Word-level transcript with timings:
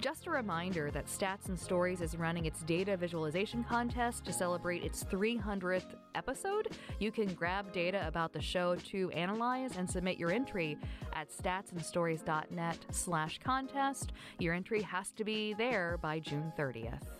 Just 0.00 0.26
a 0.26 0.30
reminder 0.30 0.90
that 0.92 1.04
Stats 1.08 1.48
and 1.48 1.58
Stories 1.58 2.00
is 2.00 2.16
running 2.16 2.46
its 2.46 2.62
data 2.62 2.96
visualization 2.96 3.62
contest 3.62 4.24
to 4.24 4.32
celebrate 4.32 4.82
its 4.82 5.04
300th 5.04 5.94
episode. 6.14 6.68
You 6.98 7.12
can 7.12 7.34
grab 7.34 7.70
data 7.70 8.06
about 8.06 8.32
the 8.32 8.40
show 8.40 8.76
to 8.76 9.10
analyze 9.10 9.76
and 9.76 9.88
submit 9.88 10.16
your 10.16 10.30
entry 10.30 10.78
at 11.12 11.28
statsandstories.net 11.30 12.78
slash 12.90 13.40
contest. 13.44 14.12
Your 14.38 14.54
entry 14.54 14.80
has 14.80 15.12
to 15.12 15.24
be 15.24 15.52
there 15.52 15.98
by 16.00 16.18
June 16.18 16.50
30th. 16.58 17.19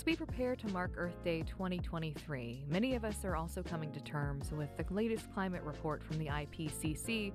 As 0.00 0.06
we 0.06 0.16
prepare 0.16 0.56
to 0.56 0.68
mark 0.68 0.92
Earth 0.96 1.22
Day 1.22 1.42
2023, 1.42 2.64
many 2.70 2.94
of 2.94 3.04
us 3.04 3.22
are 3.22 3.36
also 3.36 3.62
coming 3.62 3.92
to 3.92 4.00
terms 4.00 4.50
with 4.50 4.74
the 4.78 4.94
latest 4.94 5.30
climate 5.34 5.62
report 5.62 6.02
from 6.02 6.16
the 6.16 6.24
IPCC, 6.24 7.34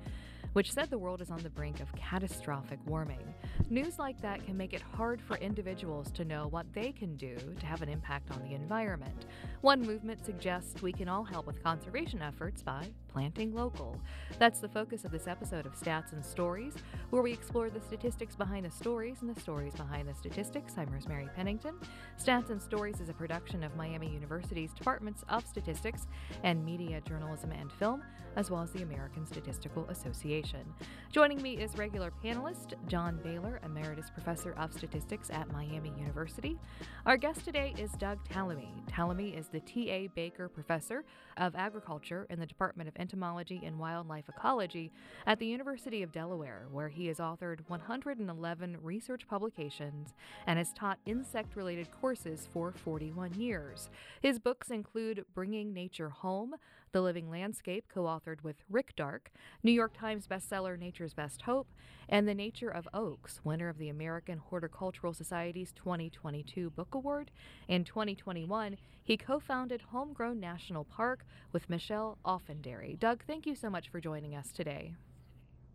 which 0.53 0.71
said 0.71 0.89
the 0.89 0.97
world 0.97 1.21
is 1.21 1.29
on 1.29 1.43
the 1.43 1.49
brink 1.51 1.79
of 1.79 1.93
catastrophic 1.93 2.79
warming. 2.87 3.21
News 3.69 3.99
like 3.99 4.19
that 4.23 4.43
can 4.47 4.57
make 4.57 4.73
it 4.73 4.81
hard 4.81 5.21
for 5.21 5.37
individuals 5.37 6.09
to 6.13 6.25
know 6.25 6.47
what 6.47 6.65
they 6.73 6.91
can 6.91 7.15
do 7.17 7.35
to 7.59 7.65
have 7.67 7.83
an 7.83 7.89
impact 7.89 8.31
on 8.31 8.41
the 8.41 8.55
environment. 8.55 9.27
One 9.61 9.83
movement 9.83 10.25
suggests 10.25 10.81
we 10.81 10.91
can 10.91 11.07
all 11.07 11.23
help 11.23 11.45
with 11.45 11.61
conservation 11.61 12.23
efforts 12.23 12.63
by 12.63 12.87
planting 13.15 13.55
local. 13.55 13.97
That's 14.39 14.59
the 14.59 14.67
focus 14.67 15.05
of 15.05 15.11
this 15.11 15.25
episode 15.25 15.65
of 15.65 15.73
Stats 15.73 16.11
and 16.11 16.23
Stories, 16.23 16.73
where 17.11 17.21
we 17.21 17.31
explore 17.31 17.69
the 17.69 17.79
statistics 17.79 18.35
behind 18.35 18.65
the 18.65 18.71
stories 18.71 19.21
and 19.21 19.33
the 19.33 19.39
stories 19.39 19.73
behind 19.73 20.09
the 20.09 20.13
statistics. 20.13 20.73
I'm 20.77 20.91
Rosemary 20.91 21.29
Pennington. 21.33 21.75
Stats 22.21 22.49
and 22.49 22.61
Stories 22.61 22.99
is 22.99 23.07
a 23.07 23.13
production 23.13 23.63
of 23.63 23.73
Miami 23.77 24.09
University's 24.09 24.73
Departments 24.73 25.23
of 25.29 25.47
Statistics 25.47 26.07
and 26.43 26.65
Media, 26.65 26.99
Journalism, 27.07 27.53
and 27.53 27.71
Film, 27.71 28.03
as 28.35 28.51
well 28.51 28.61
as 28.61 28.71
the 28.71 28.83
American 28.83 29.25
Statistical 29.25 29.85
Association. 29.87 30.65
Joining 31.13 31.41
me 31.41 31.53
is 31.55 31.77
regular 31.77 32.11
panelist 32.21 32.73
John 32.89 33.17
Bailer, 33.23 33.61
Emeritus 33.63 34.09
Professor 34.09 34.51
of 34.57 34.73
Statistics 34.73 35.29
at 35.29 35.49
Miami 35.53 35.93
University. 35.97 36.59
Our 37.05 37.15
guest 37.15 37.45
today 37.45 37.73
is 37.77 37.91
Doug 37.93 38.19
Tallamy. 38.27 38.85
Tallamy 38.91 39.39
is 39.39 39.47
the 39.47 39.61
T.A. 39.61 40.07
Baker 40.07 40.49
Professor 40.49 41.05
of 41.37 41.55
Agriculture 41.55 42.27
in 42.29 42.41
the 42.41 42.45
Department 42.45 42.89
of 42.89 43.04
Entomology 43.05 43.61
and 43.63 43.77
Wildlife 43.77 44.27
Ecology 44.27 44.91
at 45.27 45.37
the 45.37 45.45
University 45.45 46.01
of 46.01 46.11
Delaware, 46.11 46.65
where 46.71 46.89
he 46.89 47.05
has 47.05 47.17
authored 47.17 47.59
111 47.67 48.77
research 48.81 49.27
publications 49.27 50.15
and 50.47 50.57
has 50.57 50.73
taught 50.73 50.97
insect 51.05 51.55
related 51.55 51.87
courses 52.01 52.47
for 52.51 52.71
41 52.71 53.35
years. 53.35 53.91
His 54.23 54.39
books 54.39 54.71
include 54.71 55.23
Bringing 55.35 55.71
Nature 55.71 56.09
Home, 56.09 56.55
The 56.91 57.01
Living 57.01 57.29
Landscape, 57.29 57.85
co 57.93 58.03
authored 58.03 58.43
with 58.43 58.57
Rick 58.69 58.95
Darke, 58.95 59.31
New 59.63 59.71
York 59.71 59.93
Times 59.97 60.27
bestseller 60.27 60.77
Nature's 60.77 61.13
Best 61.13 61.43
Hope, 61.43 61.67
and 62.07 62.27
The 62.27 62.33
Nature 62.33 62.69
of 62.69 62.87
Oaks, 62.93 63.41
winner 63.43 63.69
of 63.69 63.77
the 63.77 63.89
American 63.89 64.37
Horticultural 64.37 65.13
Society's 65.13 65.71
2022 65.73 66.69
Book 66.69 66.93
Award. 66.93 67.31
In 67.67 67.83
2021, 67.83 68.77
he 69.03 69.17
co 69.17 69.39
founded 69.39 69.81
Homegrown 69.81 70.39
National 70.39 70.83
Park 70.83 71.25
with 71.51 71.69
Michelle 71.69 72.17
Alfandari. 72.25 72.99
Doug, 72.99 73.23
thank 73.25 73.45
you 73.45 73.55
so 73.55 73.69
much 73.69 73.89
for 73.89 73.99
joining 73.99 74.35
us 74.35 74.51
today. 74.51 74.93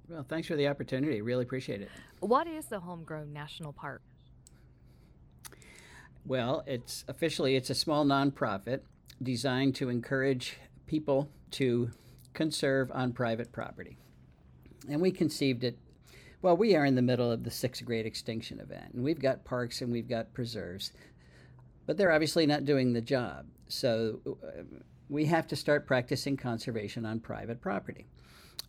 Well, 0.09 0.27
thanks 0.29 0.49
for 0.49 0.57
the 0.57 0.67
opportunity. 0.67 1.23
Really 1.23 1.45
appreciate 1.45 1.83
it. 1.83 1.89
What 2.19 2.49
is 2.49 2.67
the 2.67 2.81
Homegrown 2.81 3.33
National 3.33 3.73
Park? 3.73 4.03
Well, 6.27 6.65
it's 6.67 7.05
officially 7.09 7.57
it's 7.57 7.71
a 7.71 7.75
small 7.75 8.05
nonprofit 8.05 8.81
designed 9.23 9.75
to 9.77 9.89
encourage 9.89 10.59
people 10.91 11.31
to 11.53 11.89
conserve 12.35 12.91
on 12.93 13.13
private 13.13 13.53
property. 13.53 13.97
And 14.89 15.01
we 15.01 15.13
conceived 15.13 15.63
it 15.63 15.79
well, 16.43 16.57
we 16.57 16.75
are 16.75 16.87
in 16.87 16.95
the 16.95 17.03
middle 17.03 17.31
of 17.31 17.45
the 17.45 17.51
sixth 17.51 17.85
great 17.85 18.07
extinction 18.07 18.61
event, 18.61 18.95
and 18.95 19.05
we've 19.05 19.21
got 19.21 19.45
parks 19.45 19.83
and 19.83 19.93
we've 19.93 20.09
got 20.09 20.33
preserves, 20.33 20.91
but 21.87 21.99
they're 21.99 22.11
obviously 22.11 22.47
not 22.47 22.65
doing 22.65 22.95
the 22.95 23.03
job. 23.03 23.45
So 23.69 24.21
uh, 24.27 24.63
we 25.11 25.27
have 25.27 25.47
to 25.49 25.57
start 25.57 25.87
practicing 25.87 26.39
conservation 26.39 27.05
on 27.05 27.21
private 27.21 27.61
property. 27.61 28.07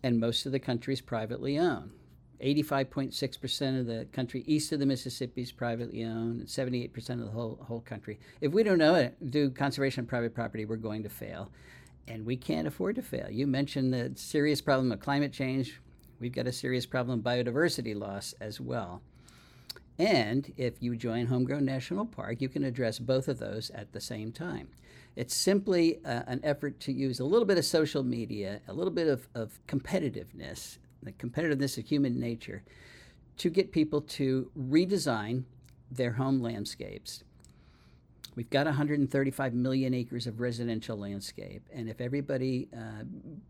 And 0.03 0.19
most 0.19 0.45
of 0.45 0.51
the 0.51 0.59
country 0.59 0.93
is 0.93 0.99
privately 0.99 1.57
owned. 1.57 1.91
85.6% 2.43 3.79
of 3.79 3.85
the 3.85 4.05
country 4.11 4.43
east 4.47 4.73
of 4.73 4.79
the 4.79 4.85
Mississippi 4.85 5.43
is 5.43 5.53
privately 5.53 6.03
owned, 6.03 6.41
and 6.41 6.47
78% 6.47 7.09
of 7.11 7.19
the 7.19 7.31
whole, 7.31 7.57
whole 7.65 7.81
country. 7.81 8.19
If 8.41 8.51
we 8.51 8.63
don't 8.63 8.79
know 8.79 8.95
it, 8.95 9.31
do 9.31 9.49
conservation 9.49 10.03
on 10.03 10.07
private 10.07 10.35
property, 10.35 10.65
we're 10.65 10.75
going 10.75 11.03
to 11.03 11.09
fail. 11.09 11.51
And 12.07 12.25
we 12.25 12.35
can't 12.35 12.67
afford 12.67 12.95
to 12.95 13.01
fail. 13.01 13.29
You 13.29 13.47
mentioned 13.47 13.93
the 13.93 14.11
serious 14.15 14.61
problem 14.61 14.91
of 14.91 14.99
climate 14.99 15.31
change. 15.31 15.79
We've 16.19 16.31
got 16.31 16.47
a 16.47 16.51
serious 16.51 16.85
problem 16.85 17.19
of 17.19 17.25
biodiversity 17.25 17.95
loss 17.95 18.33
as 18.41 18.59
well. 18.59 19.01
And 19.97 20.51
if 20.57 20.81
you 20.81 20.95
join 20.95 21.27
Homegrown 21.27 21.65
National 21.65 22.05
Park, 22.05 22.41
you 22.41 22.49
can 22.49 22.63
address 22.63 22.97
both 22.99 23.27
of 23.27 23.39
those 23.39 23.69
at 23.71 23.91
the 23.91 24.01
same 24.01 24.31
time. 24.31 24.69
It's 25.15 25.35
simply 25.35 25.99
uh, 26.05 26.23
an 26.27 26.39
effort 26.43 26.79
to 26.81 26.93
use 26.93 27.19
a 27.19 27.25
little 27.25 27.45
bit 27.45 27.57
of 27.57 27.65
social 27.65 28.03
media, 28.03 28.61
a 28.67 28.73
little 28.73 28.93
bit 28.93 29.07
of, 29.07 29.27
of 29.35 29.59
competitiveness, 29.67 30.77
the 31.03 31.11
competitiveness 31.11 31.77
of 31.77 31.85
human 31.85 32.19
nature, 32.19 32.63
to 33.37 33.49
get 33.49 33.71
people 33.71 34.01
to 34.01 34.49
redesign 34.57 35.43
their 35.89 36.13
home 36.13 36.41
landscapes. 36.41 37.23
We've 38.35 38.49
got 38.49 38.65
135 38.65 39.53
million 39.53 39.93
acres 39.93 40.25
of 40.25 40.39
residential 40.39 40.97
landscape, 40.97 41.67
and 41.73 41.89
if 41.89 41.99
everybody 41.99 42.69
uh, 42.75 43.03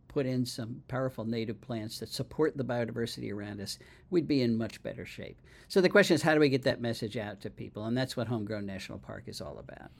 put 0.07 0.25
in 0.25 0.45
some 0.45 0.81
powerful 0.87 1.23
native 1.23 1.61
plants 1.61 1.99
that 1.99 2.09
support 2.09 2.57
the 2.57 2.63
biodiversity 2.63 3.31
around 3.31 3.61
us, 3.61 3.77
we'd 4.09 4.27
be 4.27 4.41
in 4.41 4.57
much 4.57 4.81
better 4.81 5.05
shape. 5.05 5.39
So 5.67 5.81
the 5.81 5.89
question 5.89 6.15
is, 6.15 6.23
how 6.23 6.33
do 6.33 6.39
we 6.39 6.49
get 6.49 6.63
that 6.63 6.81
message 6.81 7.15
out 7.15 7.41
to 7.41 7.49
people? 7.49 7.85
And 7.85 7.95
that's 7.95 8.17
what 8.17 8.27
Homegrown 8.27 8.65
National 8.65 8.97
Park 8.97 9.25
is 9.27 9.39
all 9.39 9.59
about. 9.59 9.91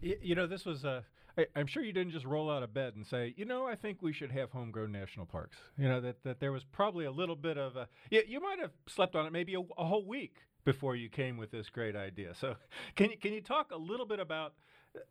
You 0.00 0.34
know, 0.34 0.46
this 0.46 0.64
was 0.66 0.84
a. 0.84 1.04
I, 1.38 1.46
I'm 1.56 1.66
sure 1.66 1.82
you 1.82 1.94
didn't 1.94 2.12
just 2.12 2.26
roll 2.26 2.50
out 2.50 2.62
of 2.62 2.74
bed 2.74 2.92
and 2.94 3.06
say, 3.06 3.32
you 3.38 3.46
know, 3.46 3.66
I 3.66 3.74
think 3.74 4.02
we 4.02 4.12
should 4.12 4.30
have 4.32 4.50
homegrown 4.50 4.92
national 4.92 5.24
parks. 5.24 5.56
You 5.78 5.88
know 5.88 6.00
that 6.02 6.22
that 6.24 6.40
there 6.40 6.52
was 6.52 6.62
probably 6.62 7.06
a 7.06 7.10
little 7.10 7.36
bit 7.36 7.56
of 7.56 7.76
a. 7.76 7.88
You, 8.10 8.22
you 8.28 8.40
might 8.40 8.58
have 8.60 8.72
slept 8.86 9.16
on 9.16 9.24
it 9.24 9.32
maybe 9.32 9.54
a, 9.54 9.60
a 9.78 9.84
whole 9.84 10.04
week 10.04 10.36
before 10.64 10.96
you 10.96 11.08
came 11.08 11.36
with 11.36 11.50
this 11.50 11.68
great 11.68 11.96
idea. 11.96 12.34
So, 12.34 12.56
can 12.96 13.10
you 13.10 13.16
can 13.16 13.32
you 13.32 13.40
talk 13.40 13.70
a 13.72 13.78
little 13.78 14.06
bit 14.06 14.20
about 14.20 14.54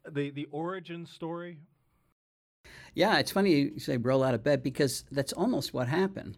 the 0.10 0.32
the 0.32 0.48
origin 0.52 1.06
story? 1.06 1.58
Yeah, 2.94 3.18
it's 3.20 3.32
funny 3.32 3.54
you 3.54 3.80
say 3.80 3.98
roll 3.98 4.24
out 4.24 4.34
of 4.34 4.44
bed 4.44 4.64
because 4.64 5.04
that's 5.12 5.34
almost 5.34 5.74
what 5.74 5.88
happened. 5.88 6.38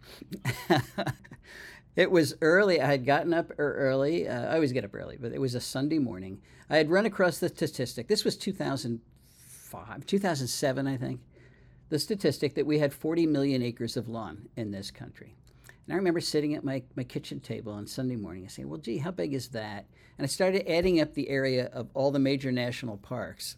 it 1.96 2.10
was 2.10 2.34
early. 2.40 2.80
I 2.80 2.86
had 2.86 3.04
gotten 3.04 3.34
up 3.34 3.50
early. 3.58 4.28
Uh, 4.28 4.46
I 4.46 4.54
always 4.54 4.72
get 4.72 4.84
up 4.84 4.94
early, 4.94 5.16
but 5.20 5.32
it 5.32 5.40
was 5.40 5.54
a 5.54 5.60
Sunday 5.60 5.98
morning. 5.98 6.40
I 6.70 6.76
had 6.76 6.90
run 6.90 7.06
across 7.06 7.38
the 7.38 7.48
statistic. 7.48 8.08
This 8.08 8.24
was 8.24 8.36
2005, 8.36 10.06
2007, 10.06 10.86
I 10.86 10.96
think. 10.96 11.20
The 11.90 11.98
statistic 11.98 12.54
that 12.54 12.66
we 12.66 12.78
had 12.78 12.94
40 12.94 13.26
million 13.26 13.62
acres 13.62 13.96
of 13.96 14.08
lawn 14.08 14.48
in 14.56 14.70
this 14.70 14.90
country. 14.90 15.36
And 15.86 15.92
I 15.92 15.96
remember 15.96 16.20
sitting 16.20 16.54
at 16.54 16.64
my, 16.64 16.82
my 16.96 17.04
kitchen 17.04 17.40
table 17.40 17.72
on 17.72 17.86
Sunday 17.86 18.16
morning 18.16 18.44
and 18.44 18.50
saying, 18.50 18.68
well, 18.68 18.80
gee, 18.80 18.98
how 18.98 19.10
big 19.10 19.34
is 19.34 19.48
that? 19.48 19.84
And 20.16 20.24
I 20.24 20.28
started 20.28 20.70
adding 20.70 21.00
up 21.00 21.14
the 21.14 21.28
area 21.28 21.66
of 21.72 21.88
all 21.94 22.10
the 22.10 22.18
major 22.18 22.50
national 22.50 22.96
parks. 22.96 23.56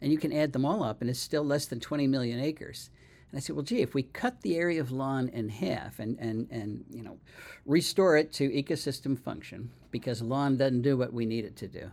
And 0.00 0.10
you 0.10 0.18
can 0.18 0.32
add 0.32 0.52
them 0.52 0.64
all 0.64 0.82
up, 0.82 1.00
and 1.00 1.08
it's 1.08 1.20
still 1.20 1.44
less 1.44 1.66
than 1.66 1.80
20 1.80 2.06
million 2.06 2.40
acres. 2.40 2.90
And 3.30 3.38
I 3.38 3.40
said, 3.40 3.56
well, 3.56 3.64
gee, 3.64 3.82
if 3.82 3.94
we 3.94 4.02
cut 4.02 4.40
the 4.42 4.56
area 4.56 4.80
of 4.80 4.90
lawn 4.90 5.28
in 5.28 5.48
half 5.48 5.98
and, 5.98 6.18
and, 6.18 6.48
and 6.50 6.84
you 6.90 7.02
know, 7.02 7.18
restore 7.64 8.16
it 8.16 8.32
to 8.34 8.48
ecosystem 8.50 9.18
function, 9.18 9.70
because 9.90 10.22
lawn 10.22 10.56
doesn't 10.56 10.82
do 10.82 10.96
what 10.96 11.12
we 11.12 11.24
need 11.24 11.44
it 11.44 11.56
to 11.56 11.68
do, 11.68 11.90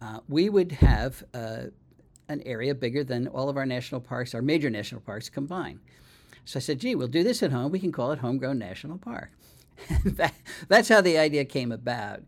uh, 0.00 0.20
we 0.28 0.48
would 0.48 0.72
have 0.72 1.24
uh, 1.34 1.64
an 2.28 2.42
area 2.46 2.74
bigger 2.74 3.04
than 3.04 3.28
all 3.28 3.48
of 3.48 3.56
our 3.56 3.66
national 3.66 4.00
parks, 4.00 4.34
our 4.34 4.42
major 4.42 4.70
national 4.70 5.00
parks 5.00 5.28
combined. 5.28 5.80
So 6.44 6.58
I 6.58 6.60
said, 6.60 6.78
gee, 6.78 6.94
we'll 6.94 7.08
do 7.08 7.22
this 7.22 7.42
at 7.42 7.52
home. 7.52 7.72
We 7.72 7.80
can 7.80 7.92
call 7.92 8.12
it 8.12 8.18
Homegrown 8.18 8.58
National 8.58 8.98
Park. 8.98 9.30
that, 10.04 10.34
that's 10.68 10.88
how 10.88 11.00
the 11.00 11.18
idea 11.18 11.44
came 11.44 11.72
about. 11.72 12.22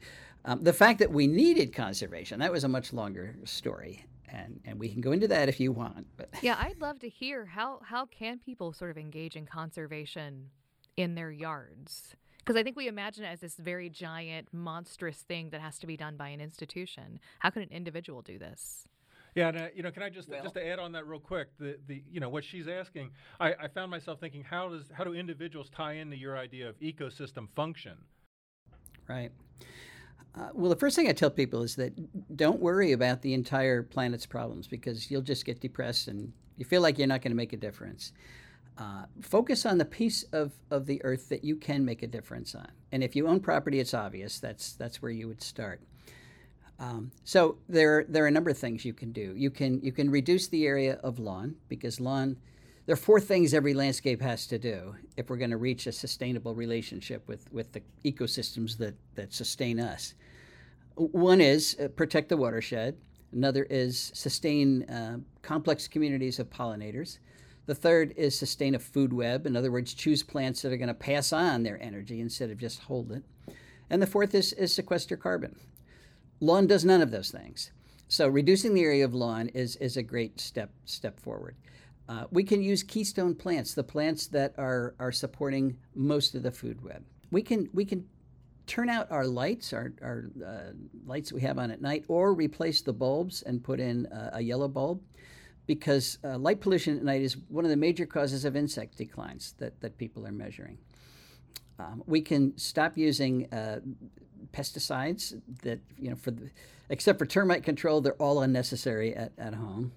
Um, 0.45 0.63
the 0.63 0.73
fact 0.73 1.01
that 1.01 1.11
we 1.11 1.27
needed 1.27 1.75
conservation, 1.75 2.41
that 2.41 2.53
was 2.53 2.65
a 2.65 2.69
much 2.69 2.93
longer 2.93 3.37
story. 3.45 4.07
And, 4.29 4.61
and 4.65 4.79
we 4.79 4.89
can 4.89 5.01
go 5.01 5.13
into 5.13 5.29
that 5.29 5.49
if 5.49 5.61
you 5.61 5.73
want. 5.73 6.07
But 6.17 6.31
yeah, 6.43 6.57
I'd 6.59 6.81
love 6.81 6.99
to 7.01 7.09
hear 7.09 7.47
how, 7.47 7.81
how 7.85 8.07
can 8.07 8.39
people 8.39 8.73
sort 8.73 8.91
of 8.91 8.99
engage 8.99 9.37
in 9.37 9.47
conservation 9.47 10.51
in 10.97 11.15
their 11.15 11.31
yards? 11.31 12.17
Because 12.39 12.57
I 12.57 12.63
think 12.63 12.77
we 12.77 12.87
imagine 12.87 13.25
it 13.25 13.29
as 13.29 13.41
this 13.41 13.57
very 13.57 13.91
giant, 13.91 14.49
monstrous 14.53 15.19
thing 15.19 15.51
that 15.51 15.61
has 15.61 15.79
to 15.81 15.87
be 15.87 15.97
done 15.97 16.17
by 16.17 16.29
an 16.29 16.41
institution. 16.41 17.19
How 17.41 17.51
can 17.51 17.63
an 17.63 17.71
individual 17.71 18.23
do 18.23 18.39
this? 18.39 18.87
Yeah, 19.37 19.49
and 19.49 19.59
uh, 19.59 19.67
you 19.75 19.83
know, 19.83 19.91
can 19.91 20.03
I 20.03 20.09
just 20.09 20.31
well, 20.31 20.43
just 20.43 20.55
to 20.55 20.67
add 20.67 20.79
on 20.79 20.93
that 20.93 21.07
real 21.07 21.21
quick? 21.21 21.49
The 21.59 21.77
the 21.87 22.03
you 22.11 22.21
know 22.21 22.31
what 22.31 22.43
she's 22.43 22.67
asking, 22.67 23.11
I, 23.39 23.53
I 23.53 23.69
found 23.69 23.91
myself 23.91 24.19
thinking, 24.19 24.43
how 24.43 24.71
does 24.71 24.91
how 24.93 25.05
do 25.05 25.13
individuals 25.13 25.69
tie 25.69 25.93
into 25.93 26.17
your 26.17 26.39
idea 26.39 26.69
of 26.71 26.81
ecosystem 26.81 27.47
function? 27.55 27.99
Right. 29.07 29.31
Uh, 30.35 30.49
well, 30.55 30.71
the 30.71 30.77
first 30.77 30.97
thing 30.97 31.09
I 31.09 31.13
tell 31.13 31.31
people 31.31 31.63
is 31.63 31.77
that 31.77 31.93
don't 32.35 32.61
worry 32.61 32.93
about 32.93 33.21
the 33.21 33.35
entire 33.35 33.83
planet's 33.83 34.27
problems 34.27 34.67
because 34.67 35.11
you'll 35.11 35.23
just 35.23 35.45
get 35.45 35.61
depressed 35.61 36.09
and 36.09 36.33
you 36.57 36.65
feel 36.65 36.81
like 36.81 36.99
you're 36.99 37.07
not 37.07 37.21
going 37.21 37.33
to 37.33 37.37
make 37.37 37.53
a 37.53 37.59
difference. 37.59 38.13
Uh, 38.79 39.05
focus 39.23 39.65
on 39.65 39.79
the 39.79 39.85
piece 39.85 40.23
of, 40.33 40.53
of 40.71 40.85
the 40.85 41.03
earth 41.05 41.31
that 41.31 41.43
you 41.43 41.57
can 41.57 41.85
make 41.85 42.03
a 42.03 42.07
difference 42.07 42.55
on. 42.55 42.69
And 42.93 43.03
if 43.03 43.17
you 43.17 43.27
own 43.27 43.41
property, 43.41 43.81
it's 43.81 43.95
obvious. 43.95 44.39
That's 44.39 44.75
that's 44.75 45.01
where 45.01 45.11
you 45.11 45.29
would 45.29 45.43
start. 45.43 45.81
Um, 46.79 47.11
so 47.25 47.57
there 47.69 48.05
there 48.09 48.25
are 48.25 48.29
a 48.29 48.31
number 48.31 48.51
of 48.51 48.59
things 48.59 48.85
you 48.85 48.93
can 48.93 49.13
do. 49.13 49.35
You 49.37 49.51
can 49.51 49.81
you 49.83 49.93
can 49.93 50.11
reduce 50.11 50.49
the 50.49 50.67
area 50.67 50.95
of 51.03 51.19
lawn 51.19 51.57
because 51.69 52.01
lawn. 52.01 52.37
There 52.85 52.93
are 52.93 52.97
four 52.97 53.19
things 53.19 53.53
every 53.53 53.75
landscape 53.75 54.23
has 54.23 54.47
to 54.47 54.61
do 54.61 54.95
if 55.17 55.29
we're 55.29 55.39
going 55.39 55.51
to 55.51 55.57
reach 55.57 55.89
a 55.89 55.93
sustainable 55.93 56.55
relationship 56.55 57.27
with, 57.27 57.53
with 57.53 57.73
the 57.73 57.83
ecosystems 58.05 58.79
that, 58.79 58.95
that 59.17 59.33
sustain 59.33 59.81
us. 59.81 60.15
One 60.95 61.41
is 61.41 61.77
uh, 61.83 61.89
protect 61.89 62.29
the 62.29 62.37
watershed. 62.37 62.97
Another 63.33 63.65
is 63.65 64.13
sustain 64.15 64.85
uh, 64.85 65.19
complex 65.43 65.89
communities 65.89 66.39
of 66.39 66.49
pollinators. 66.49 67.19
The 67.67 67.75
third 67.75 68.15
is 68.17 68.39
sustain 68.39 68.77
a 68.77 68.79
food 68.79 69.13
web. 69.13 69.47
In 69.47 69.57
other 69.57 69.73
words, 69.73 69.93
choose 69.93 70.23
plants 70.23 70.63
that 70.63 70.73
are 70.73 70.77
going 70.77 70.87
to 70.87 70.95
pass 70.95 71.33
on 71.33 71.65
their 71.65 71.83
energy 71.83 72.21
instead 72.21 72.51
of 72.51 72.59
just 72.59 72.83
hold 72.83 73.11
it. 73.11 73.25
And 73.91 74.01
the 74.01 74.07
fourth 74.07 74.33
is, 74.35 74.53
is 74.53 74.73
sequester 74.73 75.17
carbon. 75.17 75.57
Lawn 76.41 76.67
does 76.67 76.85
none 76.85 77.01
of 77.01 77.11
those 77.11 77.31
things. 77.31 77.71
So 78.09 78.29
reducing 78.29 78.75
the 78.75 78.83
area 78.83 79.05
of 79.05 79.15
lawn 79.15 79.49
is, 79.49 79.77
is 79.77 79.97
a 79.97 80.03
great 80.03 80.41
step 80.41 80.71
step 80.85 81.19
forward. 81.19 81.57
Uh, 82.09 82.25
we 82.31 82.45
can 82.45 82.63
use 82.63 82.83
keystone 82.85 83.35
plants, 83.35 83.75
the 83.75 83.83
plants 83.83 84.29
that 84.29 84.55
are, 84.59 84.95
are 85.01 85.11
supporting 85.11 85.77
most 85.95 86.37
of 86.37 86.43
the 86.45 86.53
food 86.53 86.83
web. 86.85 87.05
We 87.33 87.43
can, 87.43 87.69
we 87.73 87.85
can 87.85 88.07
turn 88.69 88.89
out 88.89 89.11
our 89.11 89.27
lights, 89.27 89.73
our, 89.73 89.93
our 90.03 90.31
uh, 90.45 90.73
lights 91.05 91.33
we 91.33 91.41
have 91.41 91.59
on 91.59 91.73
at 91.73 91.83
night, 91.83 92.05
or 92.07 92.33
replace 92.33 92.81
the 92.81 92.93
bulbs 92.93 93.43
and 93.43 93.63
put 93.63 93.81
in 93.81 94.07
a, 94.13 94.31
a 94.35 94.41
yellow 94.41 94.69
bulb 94.69 95.01
because 95.67 96.19
uh, 96.23 96.39
light 96.39 96.61
pollution 96.61 96.97
at 96.97 97.03
night 97.03 97.23
is 97.23 97.37
one 97.49 97.65
of 97.65 97.71
the 97.71 97.77
major 97.77 98.07
causes 98.07 98.45
of 98.45 98.55
insect 98.55 98.97
declines 98.97 99.55
that, 99.59 99.81
that 99.81 99.99
people 99.99 100.25
are 100.27 100.33
measuring. 100.33 100.79
Um, 101.79 102.03
we 102.07 102.21
can 102.21 102.57
stop 102.57 102.97
using 102.97 103.53
uh, 103.53 103.81
pesticides 104.53 105.41
that, 105.63 105.81
you 105.99 106.11
know, 106.11 106.17
for 106.17 106.31
the, 106.31 106.51
except 106.89 107.19
for 107.19 107.27
termite 107.27 107.65
control, 107.65 108.01
they're 108.01 108.15
all 108.15 108.41
unnecessary 108.41 109.15
at, 109.15 109.33
at 109.39 109.55
home. 109.55 109.93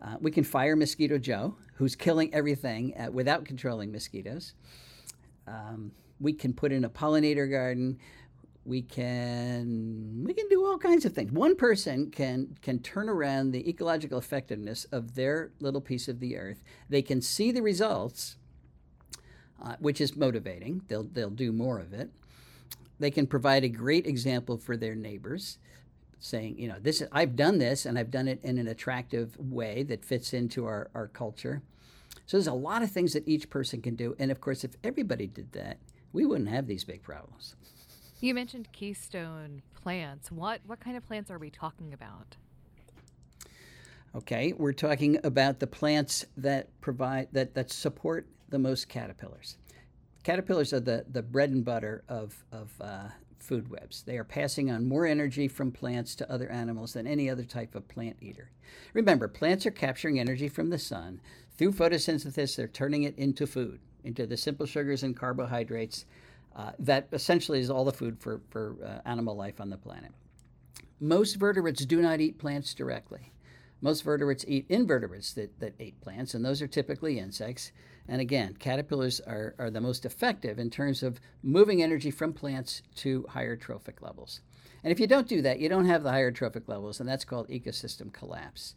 Uh, 0.00 0.16
we 0.20 0.30
can 0.30 0.44
fire 0.44 0.76
Mosquito 0.76 1.18
Joe, 1.18 1.56
who's 1.74 1.96
killing 1.96 2.32
everything 2.34 2.94
uh, 2.96 3.10
without 3.10 3.44
controlling 3.44 3.90
mosquitoes. 3.90 4.52
Um, 5.46 5.92
we 6.20 6.32
can 6.32 6.52
put 6.52 6.72
in 6.72 6.84
a 6.84 6.90
pollinator 6.90 7.50
garden. 7.50 7.98
We 8.64 8.82
can 8.82 10.24
we 10.26 10.34
can 10.34 10.48
do 10.48 10.66
all 10.66 10.76
kinds 10.76 11.04
of 11.04 11.12
things. 11.12 11.30
One 11.30 11.54
person 11.54 12.10
can 12.10 12.56
can 12.62 12.80
turn 12.80 13.08
around 13.08 13.52
the 13.52 13.68
ecological 13.68 14.18
effectiveness 14.18 14.84
of 14.86 15.14
their 15.14 15.52
little 15.60 15.80
piece 15.80 16.08
of 16.08 16.18
the 16.18 16.36
earth. 16.36 16.62
They 16.88 17.02
can 17.02 17.22
see 17.22 17.52
the 17.52 17.62
results, 17.62 18.36
uh, 19.62 19.76
which 19.78 20.00
is 20.00 20.16
motivating. 20.16 20.82
They'll 20.88 21.04
they'll 21.04 21.30
do 21.30 21.52
more 21.52 21.78
of 21.78 21.92
it. 21.92 22.10
They 22.98 23.10
can 23.10 23.26
provide 23.26 23.64
a 23.64 23.68
great 23.68 24.06
example 24.06 24.56
for 24.56 24.76
their 24.76 24.94
neighbors 24.94 25.58
saying, 26.18 26.58
you 26.58 26.66
know, 26.66 26.76
this 26.80 27.02
is, 27.02 27.08
I've 27.12 27.36
done 27.36 27.58
this 27.58 27.84
and 27.84 27.98
I've 27.98 28.10
done 28.10 28.26
it 28.26 28.40
in 28.42 28.58
an 28.58 28.68
attractive 28.68 29.36
way 29.38 29.82
that 29.84 30.04
fits 30.04 30.32
into 30.32 30.64
our, 30.64 30.90
our 30.94 31.08
culture. 31.08 31.62
So 32.26 32.36
there's 32.36 32.46
a 32.46 32.54
lot 32.54 32.82
of 32.82 32.90
things 32.90 33.12
that 33.12 33.28
each 33.28 33.50
person 33.50 33.82
can 33.82 33.94
do. 33.94 34.16
And 34.18 34.30
of 34.30 34.40
course, 34.40 34.64
if 34.64 34.72
everybody 34.82 35.26
did 35.26 35.52
that, 35.52 35.78
we 36.12 36.24
wouldn't 36.24 36.48
have 36.48 36.66
these 36.66 36.84
big 36.84 37.02
problems. 37.02 37.54
You 38.20 38.34
mentioned 38.34 38.72
keystone 38.72 39.62
plants. 39.74 40.32
What 40.32 40.60
what 40.66 40.80
kind 40.80 40.96
of 40.96 41.06
plants 41.06 41.30
are 41.30 41.38
we 41.38 41.50
talking 41.50 41.92
about? 41.92 42.36
Okay, 44.14 44.54
we're 44.56 44.72
talking 44.72 45.18
about 45.22 45.60
the 45.60 45.66
plants 45.66 46.24
that 46.38 46.68
provide 46.80 47.28
that 47.32 47.54
that 47.54 47.70
support 47.70 48.26
the 48.48 48.58
most 48.58 48.88
caterpillars. 48.88 49.56
Caterpillars 50.22 50.72
are 50.72 50.80
the, 50.80 51.04
the 51.08 51.22
bread 51.22 51.50
and 51.50 51.64
butter 51.64 52.02
of, 52.08 52.44
of 52.50 52.72
uh, 52.80 53.08
food 53.38 53.70
webs. 53.70 54.02
They 54.02 54.18
are 54.18 54.24
passing 54.24 54.70
on 54.70 54.88
more 54.88 55.06
energy 55.06 55.46
from 55.48 55.70
plants 55.70 56.14
to 56.16 56.30
other 56.30 56.50
animals 56.50 56.94
than 56.94 57.06
any 57.06 57.30
other 57.30 57.44
type 57.44 57.74
of 57.74 57.88
plant 57.88 58.16
eater. 58.20 58.50
Remember, 58.92 59.28
plants 59.28 59.66
are 59.66 59.70
capturing 59.70 60.18
energy 60.18 60.48
from 60.48 60.70
the 60.70 60.78
sun. 60.78 61.20
Through 61.56 61.72
photosynthesis, 61.72 62.56
they're 62.56 62.66
turning 62.66 63.04
it 63.04 63.16
into 63.16 63.46
food, 63.46 63.80
into 64.04 64.26
the 64.26 64.36
simple 64.36 64.66
sugars 64.66 65.02
and 65.02 65.16
carbohydrates 65.16 66.06
uh, 66.56 66.72
that 66.78 67.06
essentially 67.12 67.60
is 67.60 67.70
all 67.70 67.84
the 67.84 67.92
food 67.92 68.18
for, 68.18 68.40
for 68.50 68.76
uh, 68.84 69.08
animal 69.08 69.36
life 69.36 69.60
on 69.60 69.70
the 69.70 69.76
planet. 69.76 70.10
Most 70.98 71.34
vertebrates 71.36 71.84
do 71.84 72.00
not 72.00 72.20
eat 72.20 72.38
plants 72.38 72.72
directly. 72.72 73.32
Most 73.82 74.02
vertebrates 74.02 74.44
eat 74.48 74.64
invertebrates 74.68 75.34
that, 75.34 75.60
that 75.60 75.74
eat 75.78 76.00
plants, 76.00 76.32
and 76.32 76.44
those 76.44 76.62
are 76.62 76.66
typically 76.66 77.18
insects. 77.18 77.72
And 78.08 78.20
again, 78.20 78.54
caterpillars 78.58 79.20
are, 79.20 79.54
are 79.58 79.70
the 79.70 79.80
most 79.80 80.04
effective 80.04 80.58
in 80.58 80.70
terms 80.70 81.02
of 81.02 81.20
moving 81.42 81.82
energy 81.82 82.10
from 82.10 82.32
plants 82.32 82.82
to 82.96 83.26
higher 83.30 83.56
trophic 83.56 84.00
levels. 84.00 84.40
And 84.84 84.92
if 84.92 85.00
you 85.00 85.06
don't 85.06 85.28
do 85.28 85.42
that, 85.42 85.58
you 85.58 85.68
don't 85.68 85.86
have 85.86 86.02
the 86.02 86.12
higher 86.12 86.30
trophic 86.30 86.68
levels, 86.68 87.00
and 87.00 87.08
that's 87.08 87.24
called 87.24 87.48
ecosystem 87.48 88.12
collapse. 88.12 88.74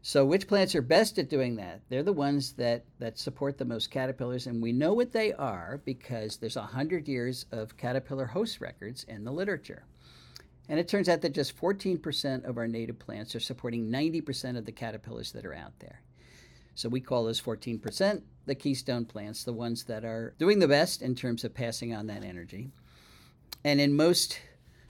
So, 0.00 0.24
which 0.24 0.46
plants 0.46 0.76
are 0.76 0.82
best 0.82 1.18
at 1.18 1.28
doing 1.28 1.56
that? 1.56 1.80
They're 1.88 2.04
the 2.04 2.12
ones 2.12 2.52
that, 2.52 2.84
that 3.00 3.18
support 3.18 3.58
the 3.58 3.64
most 3.64 3.90
caterpillars, 3.90 4.46
and 4.46 4.62
we 4.62 4.72
know 4.72 4.92
what 4.92 5.10
they 5.10 5.32
are 5.32 5.80
because 5.84 6.36
there's 6.36 6.54
100 6.54 7.08
years 7.08 7.46
of 7.50 7.76
caterpillar 7.76 8.26
host 8.26 8.60
records 8.60 9.04
in 9.04 9.24
the 9.24 9.32
literature. 9.32 9.82
And 10.68 10.78
it 10.78 10.86
turns 10.86 11.08
out 11.08 11.22
that 11.22 11.34
just 11.34 11.56
14% 11.56 12.44
of 12.44 12.58
our 12.58 12.68
native 12.68 12.98
plants 12.98 13.34
are 13.34 13.40
supporting 13.40 13.90
90% 13.90 14.56
of 14.56 14.66
the 14.66 14.72
caterpillars 14.72 15.32
that 15.32 15.46
are 15.46 15.54
out 15.54 15.72
there. 15.80 16.02
So 16.78 16.88
we 16.88 17.00
call 17.00 17.24
those 17.24 17.40
14% 17.40 18.22
the 18.46 18.54
keystone 18.54 19.04
plants, 19.04 19.42
the 19.42 19.52
ones 19.52 19.82
that 19.86 20.04
are 20.04 20.36
doing 20.38 20.60
the 20.60 20.68
best 20.68 21.02
in 21.02 21.16
terms 21.16 21.42
of 21.42 21.52
passing 21.52 21.92
on 21.92 22.06
that 22.06 22.22
energy. 22.22 22.70
And 23.64 23.80
in 23.80 23.96
most 23.96 24.40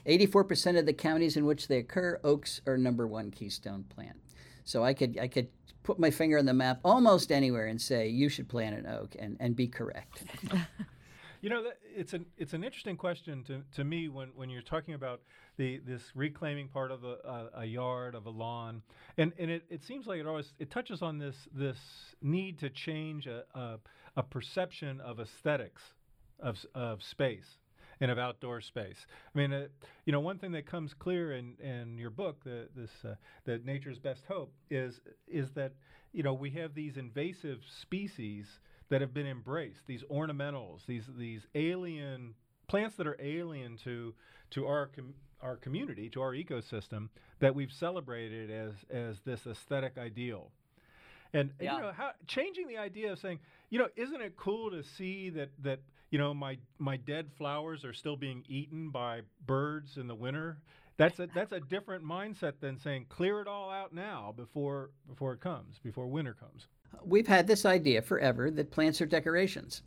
84% 0.07 0.79
of 0.79 0.85
the 0.85 0.93
counties 0.93 1.35
in 1.35 1.47
which 1.47 1.67
they 1.67 1.79
occur, 1.79 2.21
oaks 2.23 2.61
are 2.67 2.77
number 2.77 3.07
one 3.07 3.31
keystone 3.31 3.85
plant. 3.85 4.19
So 4.65 4.85
I 4.85 4.93
could 4.93 5.19
I 5.19 5.29
could 5.29 5.49
put 5.83 5.99
my 5.99 6.11
finger 6.11 6.37
on 6.37 6.45
the 6.45 6.53
map 6.53 6.79
almost 6.85 7.33
anywhere 7.33 7.69
and 7.69 7.81
say 7.81 8.07
you 8.07 8.29
should 8.29 8.51
plant 8.51 8.77
an 8.77 8.87
oak 8.87 9.17
and, 9.19 9.39
and 9.41 9.57
be 9.57 9.67
correct. 9.67 10.25
You 11.41 11.51
know, 11.51 11.71
it's 11.95 12.15
an 12.15 12.27
it's 12.37 12.53
an 12.53 12.65
interesting 12.65 12.97
question 12.97 13.45
to, 13.45 13.63
to 13.77 13.85
me 13.85 14.09
when, 14.09 14.31
when 14.35 14.51
you're 14.51 14.61
talking 14.61 14.95
about 14.95 15.21
the 15.59 15.81
this 15.85 16.03
reclaiming 16.15 16.69
part 16.69 16.91
of 16.91 17.05
a, 17.05 17.17
a, 17.25 17.61
a 17.61 17.65
yard 17.67 18.15
of 18.15 18.25
a 18.25 18.31
lawn, 18.31 18.81
and 19.19 19.33
and 19.39 19.51
it, 19.51 19.65
it 19.69 19.85
seems 19.85 20.07
like 20.07 20.21
it 20.21 20.27
always 20.27 20.55
it 20.59 20.71
touches 20.71 21.03
on 21.03 21.19
this 21.19 21.37
this 21.53 21.79
need 22.23 22.59
to 22.61 22.71
change 22.71 23.27
a 23.27 23.45
a, 23.55 23.79
a 24.17 24.23
perception 24.23 25.01
of 25.03 25.21
aesthetics 25.21 25.83
of 26.41 26.65
of 26.75 27.03
space 27.03 27.59
and 28.01 28.11
of 28.11 28.19
outdoor 28.19 28.61
space. 28.61 29.07
I 29.35 29.39
mean, 29.39 29.53
uh, 29.53 29.67
you 30.05 30.13
know, 30.13 30.21
one 30.21 30.39
thing 30.39 30.53
that 30.53 30.67
comes 30.67 30.95
clear 30.95 31.33
in, 31.33 31.55
in 31.61 31.99
your 31.99 32.11
book, 32.11 32.45
the, 32.45 32.69
this 32.75 32.91
uh, 33.05 33.17
the 33.45 33.59
Nature's 33.59 33.99
Best 33.99 34.25
Hope, 34.27 34.53
is 34.71 35.01
is 35.27 35.51
that 35.53 35.73
you 36.13 36.23
know 36.23 36.33
we 36.35 36.51
have 36.51 36.75
these 36.75 36.97
invasive 36.97 37.61
species 37.81 38.61
that 38.91 39.01
have 39.01 39.13
been 39.13 39.27
embraced, 39.27 39.87
these 39.87 40.05
ornamentals, 40.05 40.87
these 40.87 41.05
these 41.19 41.47
alien 41.55 42.35
plants 42.69 42.97
that 42.97 43.07
are 43.07 43.17
alien 43.21 43.77
to 43.79 44.15
to 44.51 44.67
our 44.67 44.87
com- 44.87 45.15
our 45.43 45.57
community, 45.57 46.09
to 46.11 46.23
our 46.23 46.33
ecosystem, 46.33 47.09
that 47.41 47.55
we've 47.55 47.73
celebrated 47.73 48.51
as 48.51 48.73
as 48.91 49.21
this 49.21 49.47
aesthetic 49.47 49.99
ideal. 49.99 50.51
And, 51.35 51.51
yeah. 51.61 51.77
you 51.77 51.83
know, 51.83 51.93
how, 51.93 52.13
changing 52.27 52.69
the 52.69 52.79
idea 52.79 53.13
of 53.13 53.19
saying, 53.19 53.39
you 53.71 53.79
know, 53.79 53.89
isn't 53.97 54.21
it 54.21 54.35
cool 54.37 54.71
to 54.71 54.83
see 54.83 55.31
that 55.31 55.51
that 55.63 55.81
you 56.11 56.19
know 56.19 56.33
my 56.33 56.59
my 56.79 56.97
dead 56.97 57.27
flowers 57.37 57.85
are 57.85 57.93
still 57.93 58.17
being 58.17 58.45
eaten 58.49 58.91
by 58.91 59.21
birds 59.47 59.97
in 59.97 60.07
the 60.07 60.15
winter? 60.15 60.59
That's 60.97 61.19
a 61.21 61.29
that's 61.35 61.53
a 61.53 61.61
different 61.61 62.05
mindset 62.05 62.55
than 62.61 62.79
saying 62.79 63.07
clear 63.09 63.41
it 63.41 63.47
all 63.47 63.71
out 63.71 63.93
now 63.95 64.33
before 64.37 64.91
before 65.09 65.33
it 65.35 65.41
comes, 65.41 65.79
before 65.83 66.07
winter 66.07 66.35
comes. 66.35 66.67
We've 67.05 67.27
had 67.27 67.47
this 67.47 67.67
idea 67.67 68.03
forever 68.03 68.51
that 68.51 68.71
plants 68.71 69.01
are 69.01 69.07
decorations. 69.07 69.83